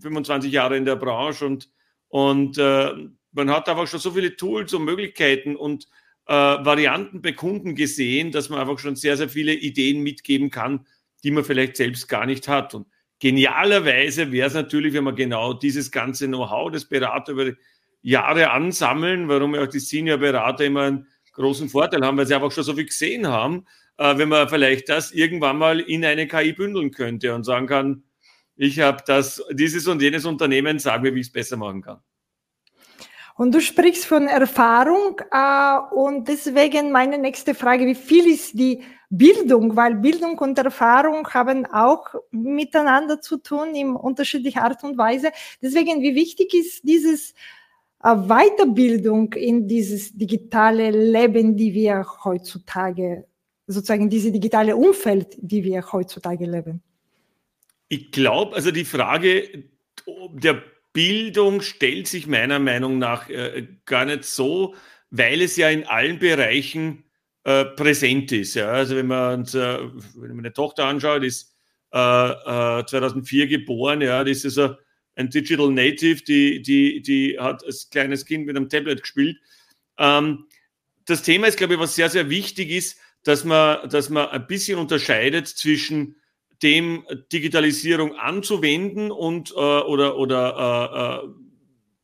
25 0.00 0.52
Jahre 0.52 0.76
in 0.76 0.84
der 0.84 0.96
Branche 0.96 1.46
und, 1.46 1.70
und 2.08 2.58
man 2.58 3.50
hat 3.50 3.68
einfach 3.68 3.86
schon 3.86 4.00
so 4.00 4.10
viele 4.10 4.36
Tools 4.36 4.74
und 4.74 4.84
Möglichkeiten 4.84 5.56
und 5.56 5.88
Varianten 6.26 7.22
bei 7.22 7.32
Kunden 7.32 7.74
gesehen, 7.74 8.30
dass 8.30 8.50
man 8.50 8.60
einfach 8.60 8.78
schon 8.78 8.94
sehr, 8.94 9.16
sehr 9.16 9.28
viele 9.28 9.54
Ideen 9.54 10.02
mitgeben 10.02 10.50
kann, 10.50 10.86
die 11.24 11.30
man 11.30 11.44
vielleicht 11.44 11.76
selbst 11.76 12.08
gar 12.08 12.26
nicht 12.26 12.46
hat. 12.46 12.74
Und 12.74 12.86
Genialerweise 13.20 14.32
wäre 14.32 14.48
es 14.48 14.54
natürlich, 14.54 14.94
wenn 14.94 15.04
man 15.04 15.14
genau 15.14 15.52
dieses 15.52 15.90
ganze 15.90 16.26
Know-how 16.26 16.72
des 16.72 16.86
Berater 16.86 17.32
über 17.32 17.52
Jahre 18.02 18.50
ansammeln, 18.50 19.28
warum 19.28 19.54
ja 19.54 19.62
auch 19.62 19.66
die 19.66 19.78
Senior-Berater 19.78 20.64
immer 20.64 20.82
einen 20.84 21.06
großen 21.32 21.68
Vorteil 21.68 22.04
haben, 22.04 22.16
weil 22.16 22.26
sie 22.26 22.34
einfach 22.34 22.50
schon 22.50 22.64
so 22.64 22.74
viel 22.74 22.86
gesehen 22.86 23.26
haben, 23.26 23.66
äh, 23.98 24.16
wenn 24.16 24.30
man 24.30 24.48
vielleicht 24.48 24.88
das 24.88 25.12
irgendwann 25.12 25.58
mal 25.58 25.80
in 25.80 26.04
eine 26.04 26.26
KI 26.26 26.54
bündeln 26.54 26.90
könnte 26.90 27.34
und 27.34 27.44
sagen 27.44 27.66
kann, 27.66 28.04
ich 28.56 28.80
habe 28.80 29.02
das, 29.06 29.42
dieses 29.52 29.86
und 29.86 30.00
jenes 30.00 30.24
Unternehmen, 30.24 30.78
sag 30.78 31.02
mir, 31.02 31.14
wie 31.14 31.20
ich 31.20 31.26
es 31.26 31.32
besser 31.32 31.58
machen 31.58 31.82
kann. 31.82 32.00
Und 33.40 33.54
du 33.54 33.60
sprichst 33.62 34.04
von 34.04 34.26
Erfahrung 34.26 35.18
äh, 35.32 35.94
und 35.94 36.28
deswegen 36.28 36.92
meine 36.92 37.16
nächste 37.16 37.54
Frage, 37.54 37.86
wie 37.86 37.94
viel 37.94 38.26
ist 38.26 38.52
die 38.52 38.82
Bildung, 39.08 39.74
weil 39.76 39.94
Bildung 39.94 40.36
und 40.40 40.58
Erfahrung 40.58 41.26
haben 41.26 41.64
auch 41.64 42.04
miteinander 42.32 43.22
zu 43.22 43.38
tun 43.38 43.74
in 43.74 43.96
unterschiedlicher 43.96 44.62
Art 44.62 44.84
und 44.84 44.98
Weise. 44.98 45.30
Deswegen, 45.62 46.02
wie 46.02 46.14
wichtig 46.14 46.52
ist 46.52 46.86
dieses 46.86 47.30
äh, 48.04 48.14
Weiterbildung 48.14 49.32
in 49.32 49.66
dieses 49.66 50.12
digitale 50.12 50.90
Leben, 50.90 51.56
die 51.56 51.72
wir 51.72 52.04
heutzutage, 52.22 53.24
sozusagen 53.66 54.10
diese 54.10 54.32
digitale 54.32 54.76
Umfeld, 54.76 55.38
die 55.38 55.64
wir 55.64 55.90
heutzutage 55.92 56.44
leben? 56.44 56.82
Ich 57.88 58.12
glaube, 58.12 58.54
also 58.54 58.70
die 58.70 58.84
Frage 58.84 59.64
der 60.34 60.62
Bildung 60.92 61.60
stellt 61.60 62.08
sich 62.08 62.26
meiner 62.26 62.58
Meinung 62.58 62.98
nach 62.98 63.28
äh, 63.28 63.66
gar 63.84 64.04
nicht 64.04 64.24
so, 64.24 64.74
weil 65.10 65.42
es 65.42 65.56
ja 65.56 65.70
in 65.70 65.84
allen 65.84 66.18
Bereichen 66.18 67.04
äh, 67.44 67.64
präsent 67.64 68.32
ist. 68.32 68.54
Ja. 68.54 68.68
Also 68.68 68.96
wenn 68.96 69.06
man, 69.06 69.40
uns, 69.40 69.54
äh, 69.54 69.78
wenn 70.14 70.28
man 70.28 70.36
meine 70.36 70.52
Tochter 70.52 70.86
anschaut, 70.86 71.22
ist 71.24 71.54
äh, 71.92 72.84
2004 72.84 73.44
äh, 73.44 73.46
geboren, 73.46 74.00
ja, 74.00 74.22
das 74.24 74.44
ist 74.44 74.58
also 74.58 74.76
ein 75.16 75.30
Digital 75.30 75.70
Native, 75.70 76.22
die, 76.22 76.62
die, 76.62 77.02
die 77.02 77.38
hat 77.38 77.64
als 77.64 77.90
kleines 77.90 78.24
Kind 78.24 78.46
mit 78.46 78.56
einem 78.56 78.68
Tablet 78.68 79.02
gespielt. 79.02 79.38
Ähm, 79.98 80.46
das 81.04 81.22
Thema 81.22 81.46
ist, 81.46 81.56
glaube 81.56 81.74
ich, 81.74 81.80
was 81.80 81.94
sehr, 81.94 82.08
sehr 82.08 82.30
wichtig 82.30 82.70
ist, 82.70 82.98
dass 83.24 83.44
man, 83.44 83.88
dass 83.88 84.08
man 84.08 84.28
ein 84.28 84.46
bisschen 84.46 84.78
unterscheidet 84.78 85.46
zwischen 85.48 86.16
dem 86.62 87.04
Digitalisierung 87.32 88.16
anzuwenden 88.16 89.10
und 89.10 89.50
äh, 89.52 89.54
oder, 89.54 90.16
oder 90.16 91.22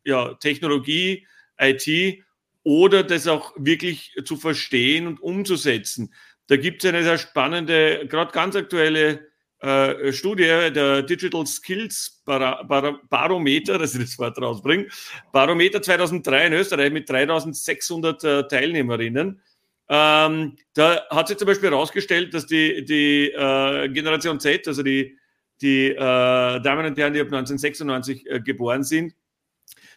äh, 0.04 0.10
ja, 0.10 0.34
Technologie, 0.34 1.26
IT 1.58 2.22
oder 2.62 3.02
das 3.02 3.26
auch 3.26 3.52
wirklich 3.56 4.12
zu 4.24 4.36
verstehen 4.36 5.06
und 5.06 5.20
umzusetzen. 5.20 6.12
Da 6.48 6.56
gibt 6.56 6.84
es 6.84 6.88
eine 6.88 7.02
sehr 7.02 7.18
spannende, 7.18 8.06
gerade 8.08 8.32
ganz 8.32 8.56
aktuelle 8.56 9.26
äh, 9.60 10.12
Studie, 10.12 10.70
der 10.72 11.02
Digital 11.02 11.46
Skills 11.46 12.22
Bar 12.24 12.64
Bar 12.64 13.00
Barometer, 13.08 13.78
dass 13.78 13.94
ich 13.94 14.02
das 14.02 14.18
Wort 14.18 14.40
rausbringe, 14.40 14.86
Barometer 15.32 15.82
2003 15.82 16.46
in 16.46 16.52
Österreich 16.52 16.92
mit 16.92 17.08
3600 17.08 18.24
äh, 18.24 18.48
Teilnehmerinnen. 18.48 19.40
Ähm, 19.88 20.56
da 20.74 21.06
hat 21.10 21.28
sich 21.28 21.36
zum 21.36 21.46
Beispiel 21.46 21.70
herausgestellt, 21.70 22.34
dass 22.34 22.46
die, 22.46 22.84
die 22.84 23.30
äh, 23.30 23.88
Generation 23.88 24.40
Z, 24.40 24.66
also 24.66 24.82
die, 24.82 25.16
die 25.60 25.90
äh, 25.90 25.96
Damen 25.96 26.86
und 26.86 26.98
Herren, 26.98 27.14
die 27.14 27.20
ab 27.20 27.26
1996 27.26 28.26
äh, 28.26 28.40
geboren 28.40 28.82
sind, 28.82 29.14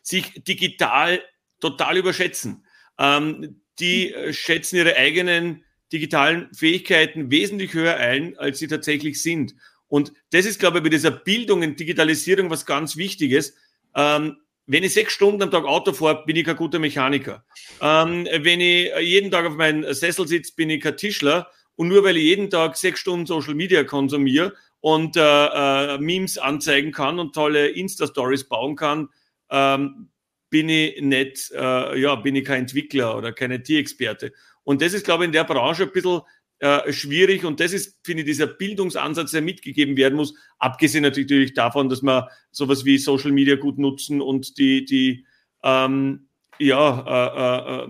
sich 0.02 0.44
digital 0.44 1.22
total 1.60 1.98
überschätzen. 1.98 2.66
Ähm, 2.98 3.62
die 3.80 4.14
äh, 4.14 4.34
schätzen 4.34 4.78
ihre 4.78 4.96
eigenen 4.96 5.64
digitalen 5.92 6.54
Fähigkeiten 6.54 7.32
wesentlich 7.32 7.74
höher 7.74 7.96
ein, 7.96 8.38
als 8.38 8.60
sie 8.60 8.68
tatsächlich 8.68 9.22
sind. 9.22 9.56
Und 9.88 10.14
das 10.32 10.46
ist, 10.46 10.60
glaube 10.60 10.78
ich, 10.78 10.84
bei 10.84 10.90
dieser 10.90 11.12
Bildung 11.12 11.64
und 11.64 11.80
Digitalisierung 11.80 12.50
was 12.52 12.66
ganz 12.66 12.96
Wichtiges. 12.96 13.56
Ähm, 13.96 14.38
wenn 14.70 14.84
ich 14.84 14.94
sechs 14.94 15.14
Stunden 15.14 15.42
am 15.42 15.50
Tag 15.50 15.66
Auto 15.66 15.94
fahre, 15.94 16.24
bin 16.26 16.36
ich 16.36 16.46
kein 16.46 16.56
guter 16.56 16.78
Mechaniker. 16.78 17.44
Ähm, 17.82 18.28
wenn 18.42 18.62
ich 18.62 18.92
jeden 19.02 19.32
Tag 19.32 19.48
auf 19.48 19.56
meinem 19.56 19.92
Sessel 19.94 20.28
sitze, 20.28 20.54
bin 20.56 20.70
ich 20.70 20.82
kein 20.82 20.96
Tischler. 20.96 21.50
und 21.76 21.88
nur 21.88 22.04
weil 22.04 22.18
ich 22.18 22.24
jeden 22.24 22.52
Tag 22.52 22.78
sechs 22.78 23.00
Stunden 23.00 23.26
Social 23.26 23.56
Media 23.56 23.84
konsumiere 23.84 24.54
und 24.80 25.18
äh, 25.18 25.22
äh, 25.22 25.98
Memes 25.98 26.38
anzeigen 26.38 26.92
kann 26.92 27.18
und 27.18 27.34
tolle 27.34 27.70
Insta-Stories 27.70 28.48
bauen 28.48 28.76
kann, 28.76 29.10
ähm, 29.50 30.10
bin 30.52 30.70
ich 30.70 31.02
nicht, 31.02 31.52
äh, 31.52 32.00
ja, 32.00 32.14
bin 32.16 32.36
ich 32.36 32.46
kein 32.46 32.62
Entwickler 32.62 33.18
oder 33.18 33.32
keine 33.32 33.56
IT-Experte. 33.56 34.34
Und 34.64 34.84
das 34.84 34.94
ist, 34.94 35.04
glaube 35.04 35.24
ich, 35.24 35.30
in 35.30 35.34
der 35.34 35.46
Branche 35.46 35.84
ein 35.84 35.92
bisschen 35.92 36.22
äh, 36.60 36.92
schwierig. 36.92 37.46
Und 37.46 37.60
das 37.60 37.74
ist, 37.74 38.00
finde 38.04 38.24
ich, 38.24 38.28
dieser 38.28 38.48
Bildungsansatz, 38.48 39.32
der 39.32 39.42
mitgegeben 39.42 39.98
werden 39.98 40.16
muss, 40.16 40.34
abgesehen 40.58 41.04
natürlich 41.04 41.54
davon, 41.54 41.90
dass 41.90 42.02
wir 42.02 42.30
sowas 42.52 42.86
wie 42.86 42.98
Social 42.98 43.32
Media 43.32 43.56
gut 43.56 43.78
nutzen 43.78 44.22
und 44.22 44.58
die, 44.58 44.86
die 44.86 45.26
ähm, 45.64 46.28
ja, 46.60 47.86
äh, 47.86 47.86
äh, 47.86 47.88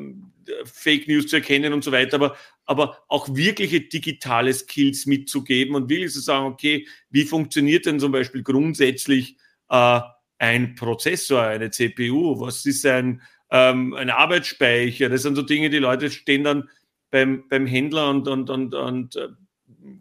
Fake 0.65 1.07
News 1.07 1.27
zu 1.27 1.37
erkennen 1.37 1.73
und 1.73 1.83
so 1.83 1.91
weiter, 1.91 2.15
aber, 2.15 2.35
aber 2.65 3.03
auch 3.07 3.27
wirkliche 3.35 3.81
digitale 3.81 4.53
Skills 4.53 5.05
mitzugeben 5.05 5.75
und 5.75 5.89
wirklich 5.89 6.11
zu 6.11 6.21
sagen, 6.21 6.45
okay, 6.45 6.87
wie 7.09 7.25
funktioniert 7.25 7.85
denn 7.85 7.99
zum 7.99 8.11
Beispiel 8.11 8.43
grundsätzlich 8.43 9.37
äh, 9.69 10.01
ein 10.37 10.75
Prozessor, 10.75 11.41
eine 11.41 11.71
CPU, 11.71 12.39
was 12.39 12.65
ist 12.65 12.85
ein, 12.85 13.21
ähm, 13.51 13.93
ein 13.93 14.09
Arbeitsspeicher, 14.09 15.09
das 15.09 15.23
sind 15.23 15.35
so 15.35 15.41
Dinge, 15.41 15.69
die 15.69 15.79
Leute 15.79 16.09
stehen 16.09 16.43
dann 16.43 16.69
beim, 17.11 17.47
beim 17.49 17.65
Händler 17.65 18.09
und, 18.09 18.27
und, 18.27 18.49
und, 18.49 18.75
und 18.75 19.15
äh, 19.15 19.29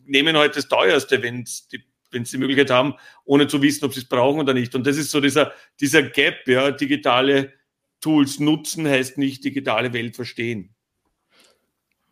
nehmen 0.05 0.37
halt 0.37 0.57
das 0.57 0.69
teuerste, 0.69 1.23
wenn 1.23 1.45
die 1.73 1.83
wenn 2.11 2.25
sie 2.25 2.37
die 2.37 2.41
Möglichkeit 2.41 2.71
haben, 2.71 2.95
ohne 3.25 3.49
zu 3.49 3.61
wissen, 3.63 3.85
ob 3.85 3.93
sie 3.93 4.01
es 4.01 4.09
brauchen 4.09 4.41
oder 4.41 4.55
nicht. 4.55 4.75
Und 4.75 4.87
das 4.87 4.97
ist 4.97 5.11
so 5.11 5.21
dieser, 5.21 5.53
dieser 5.81 6.03
Gap, 6.03 6.47
ja, 6.47 6.71
digitale 6.71 7.53
Tools 8.01 8.39
nutzen 8.39 8.87
heißt 8.87 9.19
nicht 9.19 9.45
digitale 9.45 9.93
Welt 9.93 10.17
verstehen. 10.17 10.75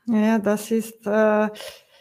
Ja, 0.06 0.38
das 0.38 0.70
ist, 0.70 1.06
äh, 1.06 1.48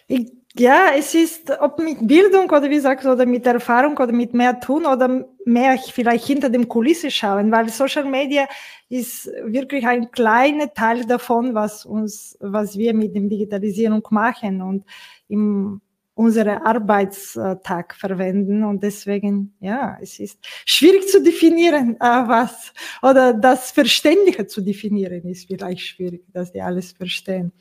ich, 0.08 0.32
ja, 0.58 0.92
es 0.98 1.14
ist, 1.14 1.52
ob 1.60 1.80
mit 1.80 2.08
Bildung 2.08 2.50
oder 2.50 2.70
wie 2.70 2.80
sagst 2.80 3.06
du, 3.06 3.12
oder 3.12 3.26
mit 3.26 3.46
Erfahrung 3.46 3.98
oder 3.98 4.12
mit 4.12 4.34
mehr 4.34 4.60
tun 4.60 4.86
oder 4.86 5.26
mehr 5.46 5.78
vielleicht 5.78 6.26
hinter 6.26 6.50
dem 6.50 6.68
Kulisse 6.68 7.12
schauen, 7.12 7.52
weil 7.52 7.70
Social 7.70 8.06
Media 8.06 8.48
ist 8.88 9.28
wirklich 9.46 9.86
ein 9.86 10.12
kleiner 10.12 10.74
Teil 10.74 11.06
davon, 11.06 11.54
was 11.54 11.86
uns, 11.86 12.38
was 12.40 12.78
wir 12.78 12.94
mit 12.94 13.16
dem 13.16 13.30
Digitalisierung 13.30 14.04
machen 14.10 14.62
und 14.62 14.86
im 15.28 15.82
unseren 16.16 16.60
Arbeitstag 16.60 17.94
verwenden 17.94 18.64
und 18.64 18.82
deswegen, 18.82 19.54
ja, 19.60 19.98
es 20.02 20.18
ist 20.20 20.40
schwierig 20.66 21.10
zu 21.10 21.22
definieren, 21.22 21.98
äh, 22.00 22.00
was, 22.00 22.72
oder 23.02 23.34
das 23.34 23.72
Verständliche 23.72 24.48
zu 24.48 24.62
definieren 24.62 25.28
ist 25.28 25.48
vielleicht 25.48 25.82
schwierig, 25.82 26.24
dass 26.32 26.54
die 26.54 26.62
alles 26.62 26.94
verstehen. 26.94 27.52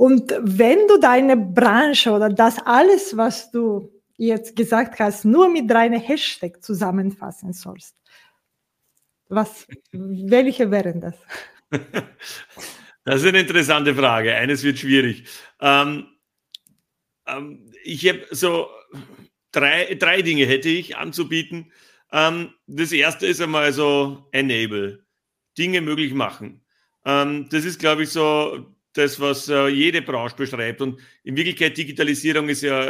Und 0.00 0.34
wenn 0.40 0.88
du 0.88 0.98
deine 0.98 1.36
Branche 1.36 2.10
oder 2.10 2.30
das 2.30 2.58
alles, 2.64 3.18
was 3.18 3.50
du 3.50 3.92
jetzt 4.16 4.56
gesagt 4.56 4.98
hast, 4.98 5.26
nur 5.26 5.50
mit 5.50 5.70
drei 5.70 5.90
Hashtag 5.90 6.64
zusammenfassen 6.64 7.52
sollst, 7.52 7.94
was, 9.28 9.66
welche 9.92 10.70
wären 10.70 11.02
das? 11.02 11.16
Das 13.04 13.22
ist 13.22 13.28
eine 13.28 13.40
interessante 13.40 13.94
Frage. 13.94 14.34
Eines 14.34 14.62
wird 14.62 14.78
schwierig. 14.78 15.24
Ähm, 15.58 16.06
ähm, 17.26 17.72
ich 17.82 18.06
habe 18.06 18.26
so 18.30 18.68
drei, 19.52 19.94
drei 19.94 20.20
Dinge 20.20 20.44
hätte 20.44 20.68
ich 20.68 20.96
anzubieten. 20.98 21.72
Ähm, 22.12 22.52
das 22.66 22.92
erste 22.92 23.26
ist 23.26 23.40
einmal 23.40 23.72
so 23.72 24.28
Enable, 24.32 25.04
Dinge 25.56 25.80
möglich 25.80 26.12
machen. 26.12 26.62
Ähm, 27.06 27.48
das 27.50 27.64
ist, 27.64 27.80
glaube 27.80 28.02
ich, 28.02 28.10
so 28.10 28.66
das, 28.92 29.20
was 29.20 29.48
äh, 29.48 29.68
jede 29.68 30.02
Branche 30.02 30.36
beschreibt. 30.36 30.80
Und 30.80 31.00
in 31.22 31.36
Wirklichkeit, 31.36 31.76
Digitalisierung 31.76 32.48
ist 32.48 32.62
ja, 32.62 32.82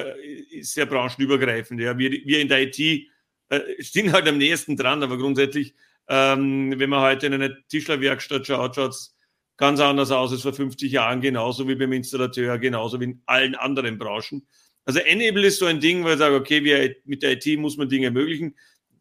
ist 0.50 0.76
ja 0.76 0.84
branchenübergreifend. 0.84 1.80
Ja. 1.80 1.96
Wir, 1.98 2.10
wir 2.10 2.40
in 2.40 2.48
der 2.48 2.62
IT 2.62 2.78
äh, 2.78 3.60
stehen 3.80 4.12
halt 4.12 4.28
am 4.28 4.38
nächsten 4.38 4.76
dran, 4.76 5.02
aber 5.02 5.18
grundsätzlich, 5.18 5.74
ähm, 6.08 6.74
wenn 6.78 6.90
man 6.90 7.02
heute 7.02 7.26
in 7.26 7.34
eine 7.34 7.56
Tischlerwerkstatt 7.68 8.46
schaut, 8.46 8.76
schaut 8.76 8.92
es 8.92 9.16
ganz 9.56 9.78
anders 9.80 10.10
aus 10.10 10.32
als 10.32 10.42
vor 10.42 10.54
50 10.54 10.90
Jahren, 10.90 11.20
genauso 11.20 11.68
wie 11.68 11.74
beim 11.74 11.92
Installateur, 11.92 12.58
genauso 12.58 12.98
wie 12.98 13.04
in 13.04 13.22
allen 13.26 13.54
anderen 13.54 13.98
Branchen. 13.98 14.46
Also 14.86 15.00
Enable 15.00 15.46
ist 15.46 15.58
so 15.58 15.66
ein 15.66 15.80
Ding, 15.80 16.02
weil 16.02 16.14
ich 16.14 16.18
sage, 16.18 16.34
okay, 16.34 16.64
wir, 16.64 16.96
mit 17.04 17.22
der 17.22 17.32
IT 17.32 17.58
muss 17.58 17.76
man 17.76 17.88
Dinge 17.88 18.06
ermöglichen. 18.06 18.56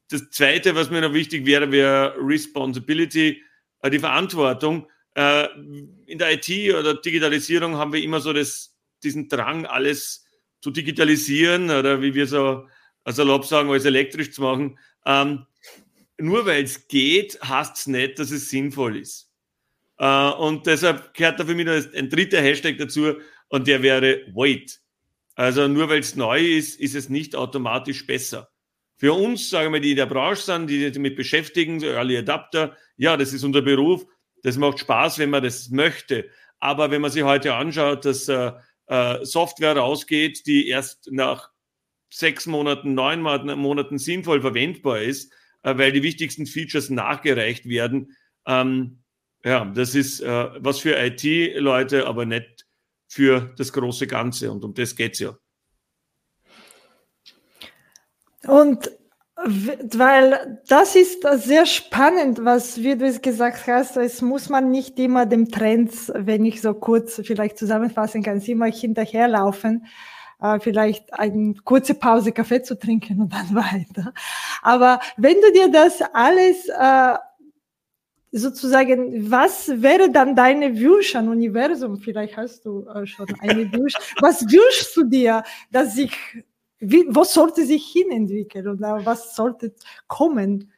Das 0.10 0.30
Zweite, 0.30 0.76
was 0.76 0.90
mir 0.90 1.02
noch 1.02 1.14
wichtig 1.14 1.46
wäre, 1.46 1.72
wäre 1.72 2.14
Responsibility, 2.20 3.42
äh, 3.82 3.90
die 3.90 4.00
Verantwortung. 4.00 4.88
Äh, 5.20 5.50
in 6.06 6.18
der 6.18 6.32
IT 6.32 6.50
oder 6.74 6.94
Digitalisierung 6.94 7.76
haben 7.76 7.92
wir 7.92 8.02
immer 8.02 8.22
so 8.22 8.32
das, 8.32 8.74
diesen 9.04 9.28
Drang, 9.28 9.66
alles 9.66 10.26
zu 10.62 10.72
digitalisieren 10.72 11.70
oder 11.70 12.02
wie 12.02 12.14
wir 12.14 12.26
so 12.26 12.70
salopp 13.06 13.44
sagen, 13.44 13.70
alles 13.70 13.84
elektrisch 13.84 14.32
zu 14.32 14.44
machen. 14.44 14.80
Ähm, 15.06 15.46
nur 16.18 16.46
weil 16.46 16.64
es 16.64 16.88
geht, 16.88 17.38
heißt 17.44 17.80
es 17.80 17.88
nicht, 17.88 18.18
dass 18.18 18.32
es 18.32 18.50
sinnvoll 18.50 18.96
ist. 18.96 19.30
Äh, 19.98 20.30
und 20.30 20.66
deshalb 20.66 21.14
gehört 21.14 21.38
da 21.38 21.46
für 21.46 21.54
mich 21.54 21.66
noch 21.66 21.94
ein 21.94 22.10
dritter 22.10 22.40
Hashtag 22.42 22.78
dazu 22.78 23.16
und 23.50 23.68
der 23.68 23.84
wäre 23.84 24.22
Wait. 24.34 24.80
Also 25.36 25.68
nur 25.68 25.90
weil 25.90 26.00
es 26.00 26.16
neu 26.16 26.40
ist, 26.40 26.80
ist 26.80 26.96
es 26.96 27.10
nicht 27.10 27.36
automatisch 27.36 28.08
besser. 28.08 28.50
Für 28.96 29.12
uns, 29.12 29.50
sagen 29.50 29.74
wir, 29.74 29.82
die 29.82 29.92
in 29.92 29.98
der 29.98 30.06
Branche 30.06 30.44
sind, 30.44 30.70
die 30.70 30.80
sich 30.80 30.94
damit 30.94 31.18
beschäftigen, 31.18 31.82
so 31.82 31.88
Early 31.88 32.18
Adapter, 32.18 32.78
ja, 32.96 33.18
das 33.18 33.34
ist 33.34 33.44
unser 33.44 33.62
Beruf, 33.62 34.06
das 34.44 34.58
macht 34.58 34.80
Spaß, 34.80 35.20
wenn 35.20 35.30
man 35.30 35.44
das 35.44 35.70
möchte. 35.70 36.30
Aber 36.60 36.92
wenn 36.92 37.02
man 37.02 37.12
sich 37.12 37.24
heute 37.24 37.54
anschaut, 37.54 38.06
dass 38.06 38.28
äh, 38.28 38.52
äh, 38.88 39.26
Software 39.26 39.78
rausgeht, 39.78 40.46
die 40.46 40.68
erst 40.68 41.10
nach 41.12 41.52
sechs 42.10 42.46
Monaten, 42.48 42.94
neun 42.94 43.22
Monaten 43.22 43.98
sinnvoll 43.98 44.42
verwendbar 44.42 45.02
ist, 45.02 45.32
äh, 45.64 45.78
weil 45.78 45.92
die 45.92 46.04
wichtigsten 46.04 46.46
Features 46.46 46.90
nachgereicht 46.90 47.68
werden, 47.68 48.16
ähm, 48.46 49.04
ja, 49.44 49.66
das 49.66 49.96
ist 49.96 50.20
äh, 50.20 50.50
was 50.58 50.80
für 50.80 50.98
IT-Leute, 50.98 52.08
aber 52.08 52.26
nicht 52.26 52.66
für 53.08 53.54
das 53.58 53.72
große 53.72 54.08
Ganze. 54.08 54.52
Und 54.52 54.64
um 54.66 54.74
das 54.74 54.96
geht 54.96 55.14
es 55.14 55.20
ja. 55.20 55.38
Und 58.44 58.92
weil 59.46 60.62
das 60.68 60.96
ist 60.96 61.26
sehr 61.38 61.66
spannend, 61.66 62.44
was 62.44 62.78
wie 62.78 62.98
du 62.98 63.06
es 63.06 63.22
gesagt 63.22 63.68
hast, 63.68 63.96
es 63.96 64.22
muss 64.22 64.50
man 64.50 64.70
nicht 64.70 65.00
immer 65.00 65.26
dem 65.26 65.50
Trends, 65.50 66.12
wenn 66.14 66.46
ich 66.46 66.62
so 66.62 66.74
kurz 66.74 67.22
vielleicht 67.24 67.58
zusammenfassen 67.58 68.22
kann, 68.22 68.42
immer 68.42 68.66
hinterherlaufen, 68.66 69.86
äh, 70.42 70.60
vielleicht 70.60 71.14
eine 71.14 71.54
kurze 71.64 71.94
Pause 71.94 72.32
Kaffee 72.32 72.64
zu 72.64 72.78
trinken 72.78 73.22
und 73.22 73.34
dann 73.34 73.56
weiter. 73.56 74.14
Aber 74.62 75.00
wenn 75.18 75.38
du 75.42 75.52
dir 75.54 75.72
das 75.72 76.02
alles 76.14 76.68
äh, 76.68 77.18
sozusagen, 78.32 79.32
was 79.32 79.82
wäre 79.82 80.12
dann 80.12 80.36
deine 80.36 80.80
Wunsch 80.80 81.16
an 81.16 81.30
Universum? 81.30 81.98
Vielleicht 81.98 82.38
hast 82.38 82.66
du 82.66 82.86
äh, 82.88 83.06
schon 83.06 83.28
eine 83.40 83.72
Wunsch. 83.74 83.94
was 84.22 84.42
wünschst 84.42 84.96
du 84.96 85.04
dir, 85.04 85.44
dass 85.72 85.96
sich, 85.96 86.12
wie, 86.80 87.06
wo 87.10 87.24
sollte 87.24 87.66
sich 87.66 87.86
hinentwickeln 87.92 88.68
oder 88.68 89.06
was 89.06 89.36
sollte 89.36 89.74
kommen? 90.08 90.72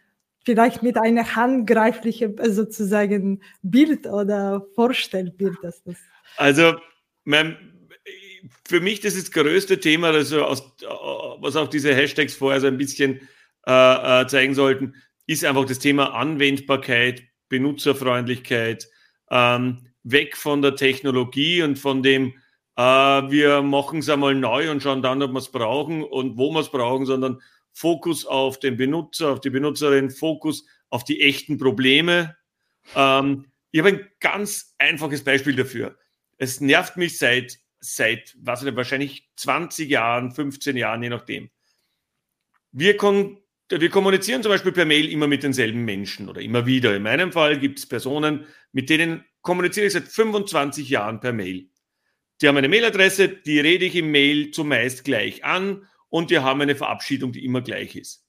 Vielleicht 0.43 0.81
mit 0.81 0.97
einer 0.97 1.35
handgreiflichen 1.35 2.37
äh, 2.39 2.49
sozusagen 2.49 3.41
Bild 3.61 4.07
oder 4.07 4.65
Vorstellbild, 4.73 5.57
dass 5.61 5.83
das. 5.83 5.97
Also, 6.37 6.73
mein, 7.25 7.57
für 8.67 8.79
mich 8.79 9.01
das 9.01 9.13
ist 9.15 9.27
das 9.35 9.43
größte 9.43 9.79
Thema, 9.79 10.07
also 10.07 10.43
aus, 10.43 10.73
was 11.39 11.55
auch 11.55 11.67
diese 11.67 11.93
Hashtags 11.93 12.33
vorher 12.33 12.59
so 12.59 12.67
ein 12.67 12.77
bisschen 12.77 13.21
äh, 13.67 14.21
äh 14.21 14.27
zeigen 14.27 14.55
sollten, 14.55 14.95
ist 15.27 15.45
einfach 15.45 15.65
das 15.65 15.77
Thema 15.77 16.13
Anwendbarkeit 16.15 17.23
Benutzerfreundlichkeit, 17.51 18.89
ähm, 19.29 19.85
weg 20.03 20.35
von 20.35 20.63
der 20.63 20.75
Technologie 20.75 21.61
und 21.61 21.77
von 21.77 22.01
dem, 22.01 22.33
äh, 22.75 22.81
wir 22.81 23.61
machen 23.61 23.99
es 23.99 24.09
einmal 24.09 24.35
neu 24.35 24.71
und 24.71 24.81
schauen 24.81 25.01
dann, 25.01 25.21
ob 25.21 25.31
wir 25.31 25.39
es 25.39 25.51
brauchen 25.51 26.03
und 26.03 26.37
wo 26.37 26.51
wir 26.51 26.61
es 26.61 26.69
brauchen, 26.69 27.05
sondern 27.05 27.41
Fokus 27.73 28.25
auf 28.25 28.59
den 28.59 28.77
Benutzer, 28.77 29.29
auf 29.29 29.41
die 29.41 29.49
Benutzerin, 29.49 30.09
Fokus 30.09 30.65
auf 30.89 31.03
die 31.03 31.21
echten 31.21 31.57
Probleme. 31.57 32.35
Ähm, 32.95 33.45
ich 33.71 33.79
habe 33.79 33.89
ein 33.89 34.07
ganz 34.19 34.75
einfaches 34.77 35.23
Beispiel 35.23 35.55
dafür. 35.55 35.97
Es 36.37 36.59
nervt 36.59 36.97
mich 36.97 37.17
seit, 37.17 37.59
seit 37.79 38.35
was 38.39 38.63
nicht, 38.63 38.75
wahrscheinlich 38.75 39.29
20 39.37 39.89
Jahren, 39.89 40.31
15 40.31 40.75
Jahren, 40.75 41.03
je 41.03 41.09
nachdem. 41.09 41.49
Wir 42.71 42.97
kon 42.97 43.37
wir 43.79 43.89
kommunizieren 43.89 44.43
zum 44.43 44.51
Beispiel 44.51 44.73
per 44.73 44.83
Mail 44.83 45.09
immer 45.09 45.27
mit 45.27 45.43
denselben 45.43 45.85
Menschen 45.85 46.27
oder 46.27 46.41
immer 46.41 46.65
wieder. 46.65 46.93
In 46.93 47.03
meinem 47.03 47.31
Fall 47.31 47.57
gibt 47.57 47.79
es 47.79 47.85
Personen, 47.85 48.45
mit 48.73 48.89
denen 48.89 49.23
kommuniziere 49.41 49.85
ich 49.85 49.93
seit 49.93 50.09
25 50.09 50.89
Jahren 50.89 51.21
per 51.21 51.31
Mail. 51.31 51.69
Die 52.41 52.47
haben 52.47 52.57
eine 52.57 52.69
Mailadresse, 52.69 53.27
die 53.29 53.59
rede 53.59 53.85
ich 53.85 53.95
im 53.95 54.09
Mail 54.09 54.51
zumeist 54.51 55.03
gleich 55.03 55.45
an 55.45 55.87
und 56.09 56.31
die 56.31 56.39
haben 56.39 56.61
eine 56.61 56.75
Verabschiedung, 56.75 57.31
die 57.31 57.45
immer 57.45 57.61
gleich 57.61 57.95
ist. 57.95 58.25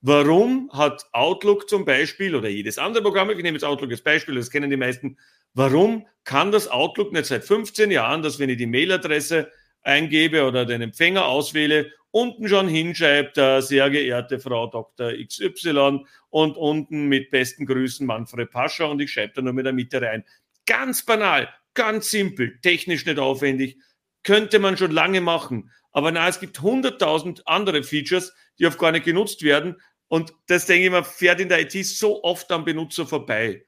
Warum 0.00 0.68
hat 0.72 1.06
Outlook 1.12 1.68
zum 1.68 1.84
Beispiel 1.84 2.34
oder 2.34 2.48
jedes 2.48 2.76
andere 2.76 3.04
Programm, 3.04 3.30
ich 3.30 3.36
nehme 3.36 3.52
jetzt 3.52 3.64
Outlook 3.64 3.92
als 3.92 4.02
Beispiel, 4.02 4.34
das 4.34 4.50
kennen 4.50 4.68
die 4.68 4.76
meisten, 4.76 5.16
warum 5.54 6.08
kann 6.24 6.50
das 6.50 6.66
Outlook 6.66 7.12
nicht 7.12 7.26
seit 7.26 7.44
15 7.44 7.92
Jahren, 7.92 8.20
dass 8.22 8.40
wenn 8.40 8.50
ich 8.50 8.56
die 8.56 8.66
Mailadresse 8.66 9.52
eingebe 9.82 10.44
oder 10.44 10.66
den 10.66 10.82
Empfänger 10.82 11.26
auswähle, 11.26 11.92
unten 12.10 12.48
schon 12.48 12.66
hinschreibt, 12.66 13.38
äh, 13.38 13.60
sehr 13.60 13.90
geehrte 13.90 14.40
Frau 14.40 14.66
Dr. 14.66 15.12
XY 15.12 16.04
und 16.30 16.56
unten 16.56 17.06
mit 17.06 17.30
besten 17.30 17.64
Grüßen 17.64 18.04
Manfred 18.04 18.50
Pascha 18.50 18.86
und 18.86 19.00
ich 19.00 19.12
schreibe 19.12 19.34
da 19.34 19.42
nur 19.42 19.52
mit 19.52 19.66
der 19.66 19.72
Mitte 19.72 20.02
rein. 20.02 20.24
Ganz 20.66 21.04
banal, 21.04 21.48
ganz 21.74 22.10
simpel, 22.10 22.58
technisch 22.62 23.06
nicht 23.06 23.18
aufwendig, 23.18 23.78
könnte 24.22 24.58
man 24.58 24.76
schon 24.76 24.90
lange 24.90 25.20
machen. 25.20 25.70
Aber 25.92 26.10
na, 26.10 26.28
es 26.28 26.40
gibt 26.40 26.60
hunderttausend 26.60 27.46
andere 27.46 27.82
Features, 27.82 28.32
die 28.58 28.66
oft 28.66 28.78
gar 28.78 28.92
nicht 28.92 29.04
genutzt 29.04 29.42
werden. 29.42 29.76
Und 30.08 30.32
das, 30.46 30.66
denke 30.66 30.86
ich 30.86 30.90
mal, 30.90 31.04
fährt 31.04 31.40
in 31.40 31.48
der 31.48 31.60
IT 31.60 31.86
so 31.86 32.22
oft 32.22 32.50
am 32.52 32.64
Benutzer 32.64 33.06
vorbei. 33.06 33.64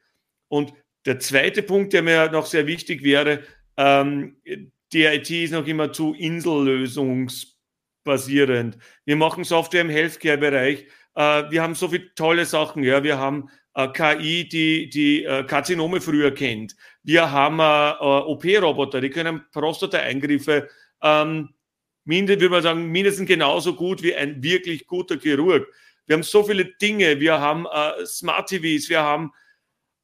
Und 0.47 0.73
der 1.05 1.19
zweite 1.19 1.63
Punkt, 1.63 1.93
der 1.93 2.01
mir 2.01 2.31
noch 2.31 2.45
sehr 2.45 2.67
wichtig 2.67 3.03
wäre, 3.03 3.43
ähm, 3.77 4.37
die 4.93 5.03
IT 5.03 5.29
ist 5.29 5.51
noch 5.51 5.67
immer 5.67 5.91
zu 5.91 6.13
insellösungsbasierend. 6.13 8.77
Wir 9.05 9.15
machen 9.15 9.43
Software 9.43 9.81
im 9.81 9.89
Healthcare-Bereich. 9.89 10.85
Äh, 11.15 11.43
wir 11.49 11.61
haben 11.61 11.75
so 11.75 11.89
viele 11.89 12.13
tolle 12.15 12.45
Sachen. 12.45 12.83
Ja, 12.83 13.03
wir 13.03 13.17
haben 13.17 13.49
äh, 13.75 13.87
KI, 13.89 14.47
die 14.47 14.89
die 14.89 15.23
äh, 15.23 15.43
Karzinome 15.43 16.01
früher 16.01 16.33
kennt. 16.33 16.75
Wir 17.05 17.31
haben 17.31 17.59
äh, 17.59 18.03
OP-Roboter, 18.03 18.99
die 18.99 19.11
können 19.11 19.45
Prostata-Eingriffe 19.51 20.67
ähm, 21.03 21.49
mindestens, 22.03 22.41
würde 22.41 22.51
man 22.51 22.63
sagen, 22.63 22.91
mindestens 22.91 23.27
genauso 23.27 23.75
gut 23.75 24.01
wie 24.01 24.15
ein 24.15 24.41
wirklich 24.41 24.87
guter 24.87 25.19
Chirurg. 25.19 25.67
Wir 26.07 26.15
haben 26.15 26.23
so 26.23 26.43
viele 26.43 26.65
Dinge, 26.65 27.19
wir 27.19 27.39
haben 27.39 27.67
äh, 27.71 28.05
Smart 28.07 28.49
TVs, 28.49 28.89
wir 28.89 29.03
haben, 29.03 29.31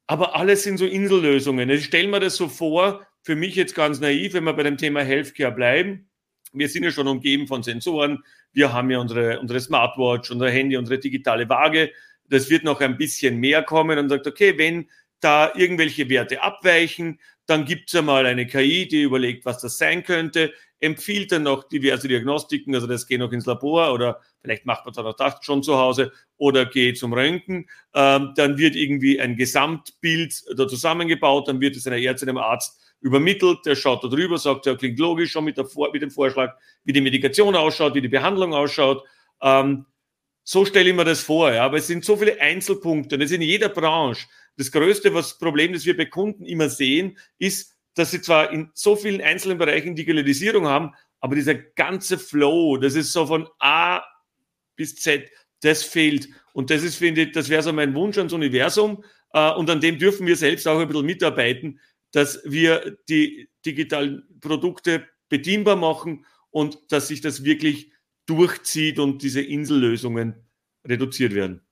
aber 0.06 0.36
alles 0.36 0.62
sind 0.62 0.78
so 0.78 0.86
Insellösungen. 0.86 1.70
Ich 1.70 1.86
stelle 1.86 2.06
mir 2.06 2.20
das 2.20 2.36
so 2.36 2.48
vor, 2.48 3.04
für 3.22 3.34
mich 3.34 3.56
jetzt 3.56 3.74
ganz 3.74 3.98
naiv, 3.98 4.34
wenn 4.34 4.44
wir 4.44 4.52
bei 4.52 4.62
dem 4.62 4.78
Thema 4.78 5.02
Healthcare 5.02 5.50
bleiben. 5.50 6.08
Wir 6.52 6.68
sind 6.68 6.84
ja 6.84 6.92
schon 6.92 7.08
umgeben 7.08 7.48
von 7.48 7.64
Sensoren. 7.64 8.22
Wir 8.52 8.72
haben 8.72 8.90
ja 8.90 9.00
unsere, 9.00 9.40
unsere 9.40 9.58
Smartwatch, 9.58 10.30
unser 10.30 10.50
Handy, 10.50 10.76
unsere 10.76 11.00
digitale 11.00 11.48
Waage. 11.48 11.90
Das 12.28 12.48
wird 12.48 12.62
noch 12.62 12.80
ein 12.80 12.96
bisschen 12.96 13.38
mehr 13.38 13.64
kommen 13.64 13.98
und 13.98 14.08
sagt, 14.08 14.28
okay, 14.28 14.56
wenn 14.56 14.88
da 15.22 15.52
irgendwelche 15.54 16.08
Werte 16.08 16.42
abweichen, 16.42 17.20
dann 17.46 17.64
gibt 17.64 17.88
es 17.88 17.94
einmal 17.94 18.26
eine 18.26 18.46
KI, 18.46 18.86
die 18.86 19.02
überlegt, 19.02 19.44
was 19.44 19.60
das 19.60 19.78
sein 19.78 20.04
könnte, 20.04 20.52
empfiehlt 20.80 21.30
dann 21.30 21.44
noch 21.44 21.68
diverse 21.68 22.08
Diagnostiken, 22.08 22.74
also 22.74 22.86
das 22.86 23.06
geht 23.06 23.20
noch 23.20 23.32
ins 23.32 23.46
Labor 23.46 23.92
oder 23.92 24.20
vielleicht 24.40 24.66
macht 24.66 24.84
man 24.84 24.92
es 24.92 24.98
auch 24.98 25.16
das 25.16 25.36
schon 25.42 25.62
zu 25.62 25.76
Hause 25.76 26.12
oder 26.36 26.66
geht 26.66 26.98
zum 26.98 27.12
Röntgen. 27.12 27.68
Ähm, 27.94 28.32
dann 28.36 28.58
wird 28.58 28.74
irgendwie 28.74 29.20
ein 29.20 29.36
Gesamtbild 29.36 30.42
da 30.56 30.66
zusammengebaut, 30.66 31.46
dann 31.48 31.60
wird 31.60 31.76
es 31.76 31.86
einer 31.86 31.98
Ärztin, 31.98 32.28
einem 32.28 32.38
Arzt 32.38 32.80
übermittelt, 33.00 33.58
der 33.64 33.76
schaut 33.76 34.02
da 34.02 34.08
drüber, 34.08 34.38
sagt, 34.38 34.66
ja, 34.66 34.74
klingt 34.74 34.98
logisch 34.98 35.32
schon 35.32 35.44
mit, 35.44 35.56
der, 35.56 35.66
mit 35.92 36.02
dem 36.02 36.10
Vorschlag, 36.10 36.56
wie 36.84 36.92
die 36.92 37.00
Medikation 37.00 37.54
ausschaut, 37.54 37.94
wie 37.94 38.00
die 38.00 38.08
Behandlung 38.08 38.54
ausschaut. 38.54 39.04
Ähm, 39.40 39.86
so 40.44 40.64
stelle 40.64 40.90
ich 40.90 40.96
mir 40.96 41.04
das 41.04 41.20
vor, 41.20 41.52
ja. 41.52 41.64
aber 41.64 41.76
es 41.76 41.86
sind 41.86 42.04
so 42.04 42.16
viele 42.16 42.40
Einzelpunkte, 42.40 43.18
das 43.18 43.26
ist 43.26 43.36
in 43.36 43.42
jeder 43.42 43.68
Branche. 43.68 44.26
Das 44.56 44.70
größte 44.70 45.14
was 45.14 45.38
Problem, 45.38 45.72
das 45.72 45.86
wir 45.86 45.96
bei 45.96 46.04
Kunden 46.04 46.44
immer 46.44 46.68
sehen, 46.68 47.18
ist, 47.38 47.76
dass 47.94 48.10
sie 48.10 48.20
zwar 48.20 48.50
in 48.50 48.70
so 48.74 48.96
vielen 48.96 49.20
einzelnen 49.20 49.58
Bereichen 49.58 49.94
Digitalisierung 49.94 50.66
haben, 50.66 50.92
aber 51.20 51.36
dieser 51.36 51.54
ganze 51.54 52.18
Flow, 52.18 52.76
das 52.76 52.94
ist 52.94 53.12
so 53.12 53.26
von 53.26 53.48
A 53.58 54.02
bis 54.76 54.96
Z, 54.96 55.30
das 55.60 55.84
fehlt. 55.84 56.28
Und 56.52 56.70
das 56.70 56.82
ist, 56.82 56.96
finde 56.96 57.22
ich, 57.22 57.32
das 57.32 57.48
wäre 57.48 57.62
so 57.62 57.72
mein 57.72 57.94
Wunsch 57.94 58.18
ans 58.18 58.32
Universum. 58.32 59.04
Äh, 59.32 59.52
und 59.52 59.70
an 59.70 59.80
dem 59.80 59.98
dürfen 59.98 60.26
wir 60.26 60.36
selbst 60.36 60.66
auch 60.66 60.78
ein 60.78 60.88
bisschen 60.88 61.06
mitarbeiten, 61.06 61.80
dass 62.10 62.40
wir 62.44 62.98
die 63.08 63.48
digitalen 63.64 64.24
Produkte 64.40 65.08
bedienbar 65.28 65.76
machen 65.76 66.26
und 66.50 66.78
dass 66.90 67.08
sich 67.08 67.20
das 67.20 67.44
wirklich 67.44 67.92
durchzieht 68.26 68.98
und 68.98 69.22
diese 69.22 69.40
Insellösungen 69.40 70.34
reduziert 70.86 71.34
werden. 71.34 71.62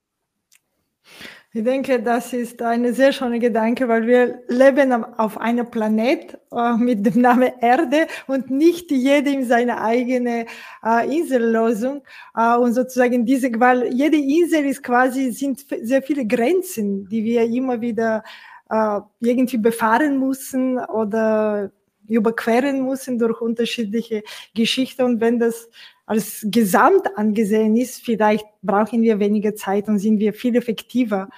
Ich 1.52 1.64
denke, 1.64 2.00
das 2.00 2.32
ist 2.32 2.62
eine 2.62 2.92
sehr 2.92 3.12
schöne 3.12 3.40
Gedanke, 3.40 3.88
weil 3.88 4.06
wir 4.06 4.40
leben 4.46 4.92
auf 5.18 5.36
einem 5.36 5.68
Planet 5.68 6.38
äh, 6.52 6.76
mit 6.76 7.04
dem 7.04 7.22
Namen 7.22 7.50
Erde 7.60 8.06
und 8.28 8.50
nicht 8.50 8.92
jedem 8.92 9.42
seine 9.42 9.80
eigene 9.80 10.46
äh, 10.84 11.12
Insellösung. 11.12 12.02
Äh, 12.36 12.56
und 12.56 12.74
sozusagen 12.74 13.26
diese, 13.26 13.50
weil 13.58 13.92
jede 13.92 14.16
Insel 14.16 14.64
ist 14.66 14.80
quasi, 14.84 15.32
sind 15.32 15.66
sehr 15.82 16.02
viele 16.02 16.24
Grenzen, 16.24 17.08
die 17.08 17.24
wir 17.24 17.42
immer 17.42 17.80
wieder 17.80 18.22
äh, 18.70 19.00
irgendwie 19.18 19.58
befahren 19.58 20.20
müssen 20.20 20.78
oder 20.78 21.72
überqueren 22.08 22.84
müssen 22.84 23.18
durch 23.18 23.40
unterschiedliche 23.40 24.22
Geschichten. 24.54 25.02
Und 25.02 25.20
wenn 25.20 25.40
das 25.40 25.68
als 26.10 26.44
Gesamt 26.50 27.06
angesehen 27.16 27.76
ist, 27.76 28.04
vielleicht 28.04 28.44
brauchen 28.62 29.00
wir 29.02 29.20
weniger 29.20 29.54
Zeit 29.54 29.86
und 29.86 30.00
sind 30.00 30.18
wir 30.18 30.32
viel 30.32 30.56
effektiver 30.56 31.28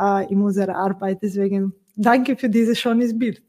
äh, 0.00 0.28
in 0.32 0.40
unserer 0.42 0.74
Arbeit. 0.74 1.18
Deswegen 1.22 1.72
danke 1.94 2.36
für 2.36 2.48
dieses 2.48 2.76
schönes 2.80 3.16
Bild. 3.16 3.40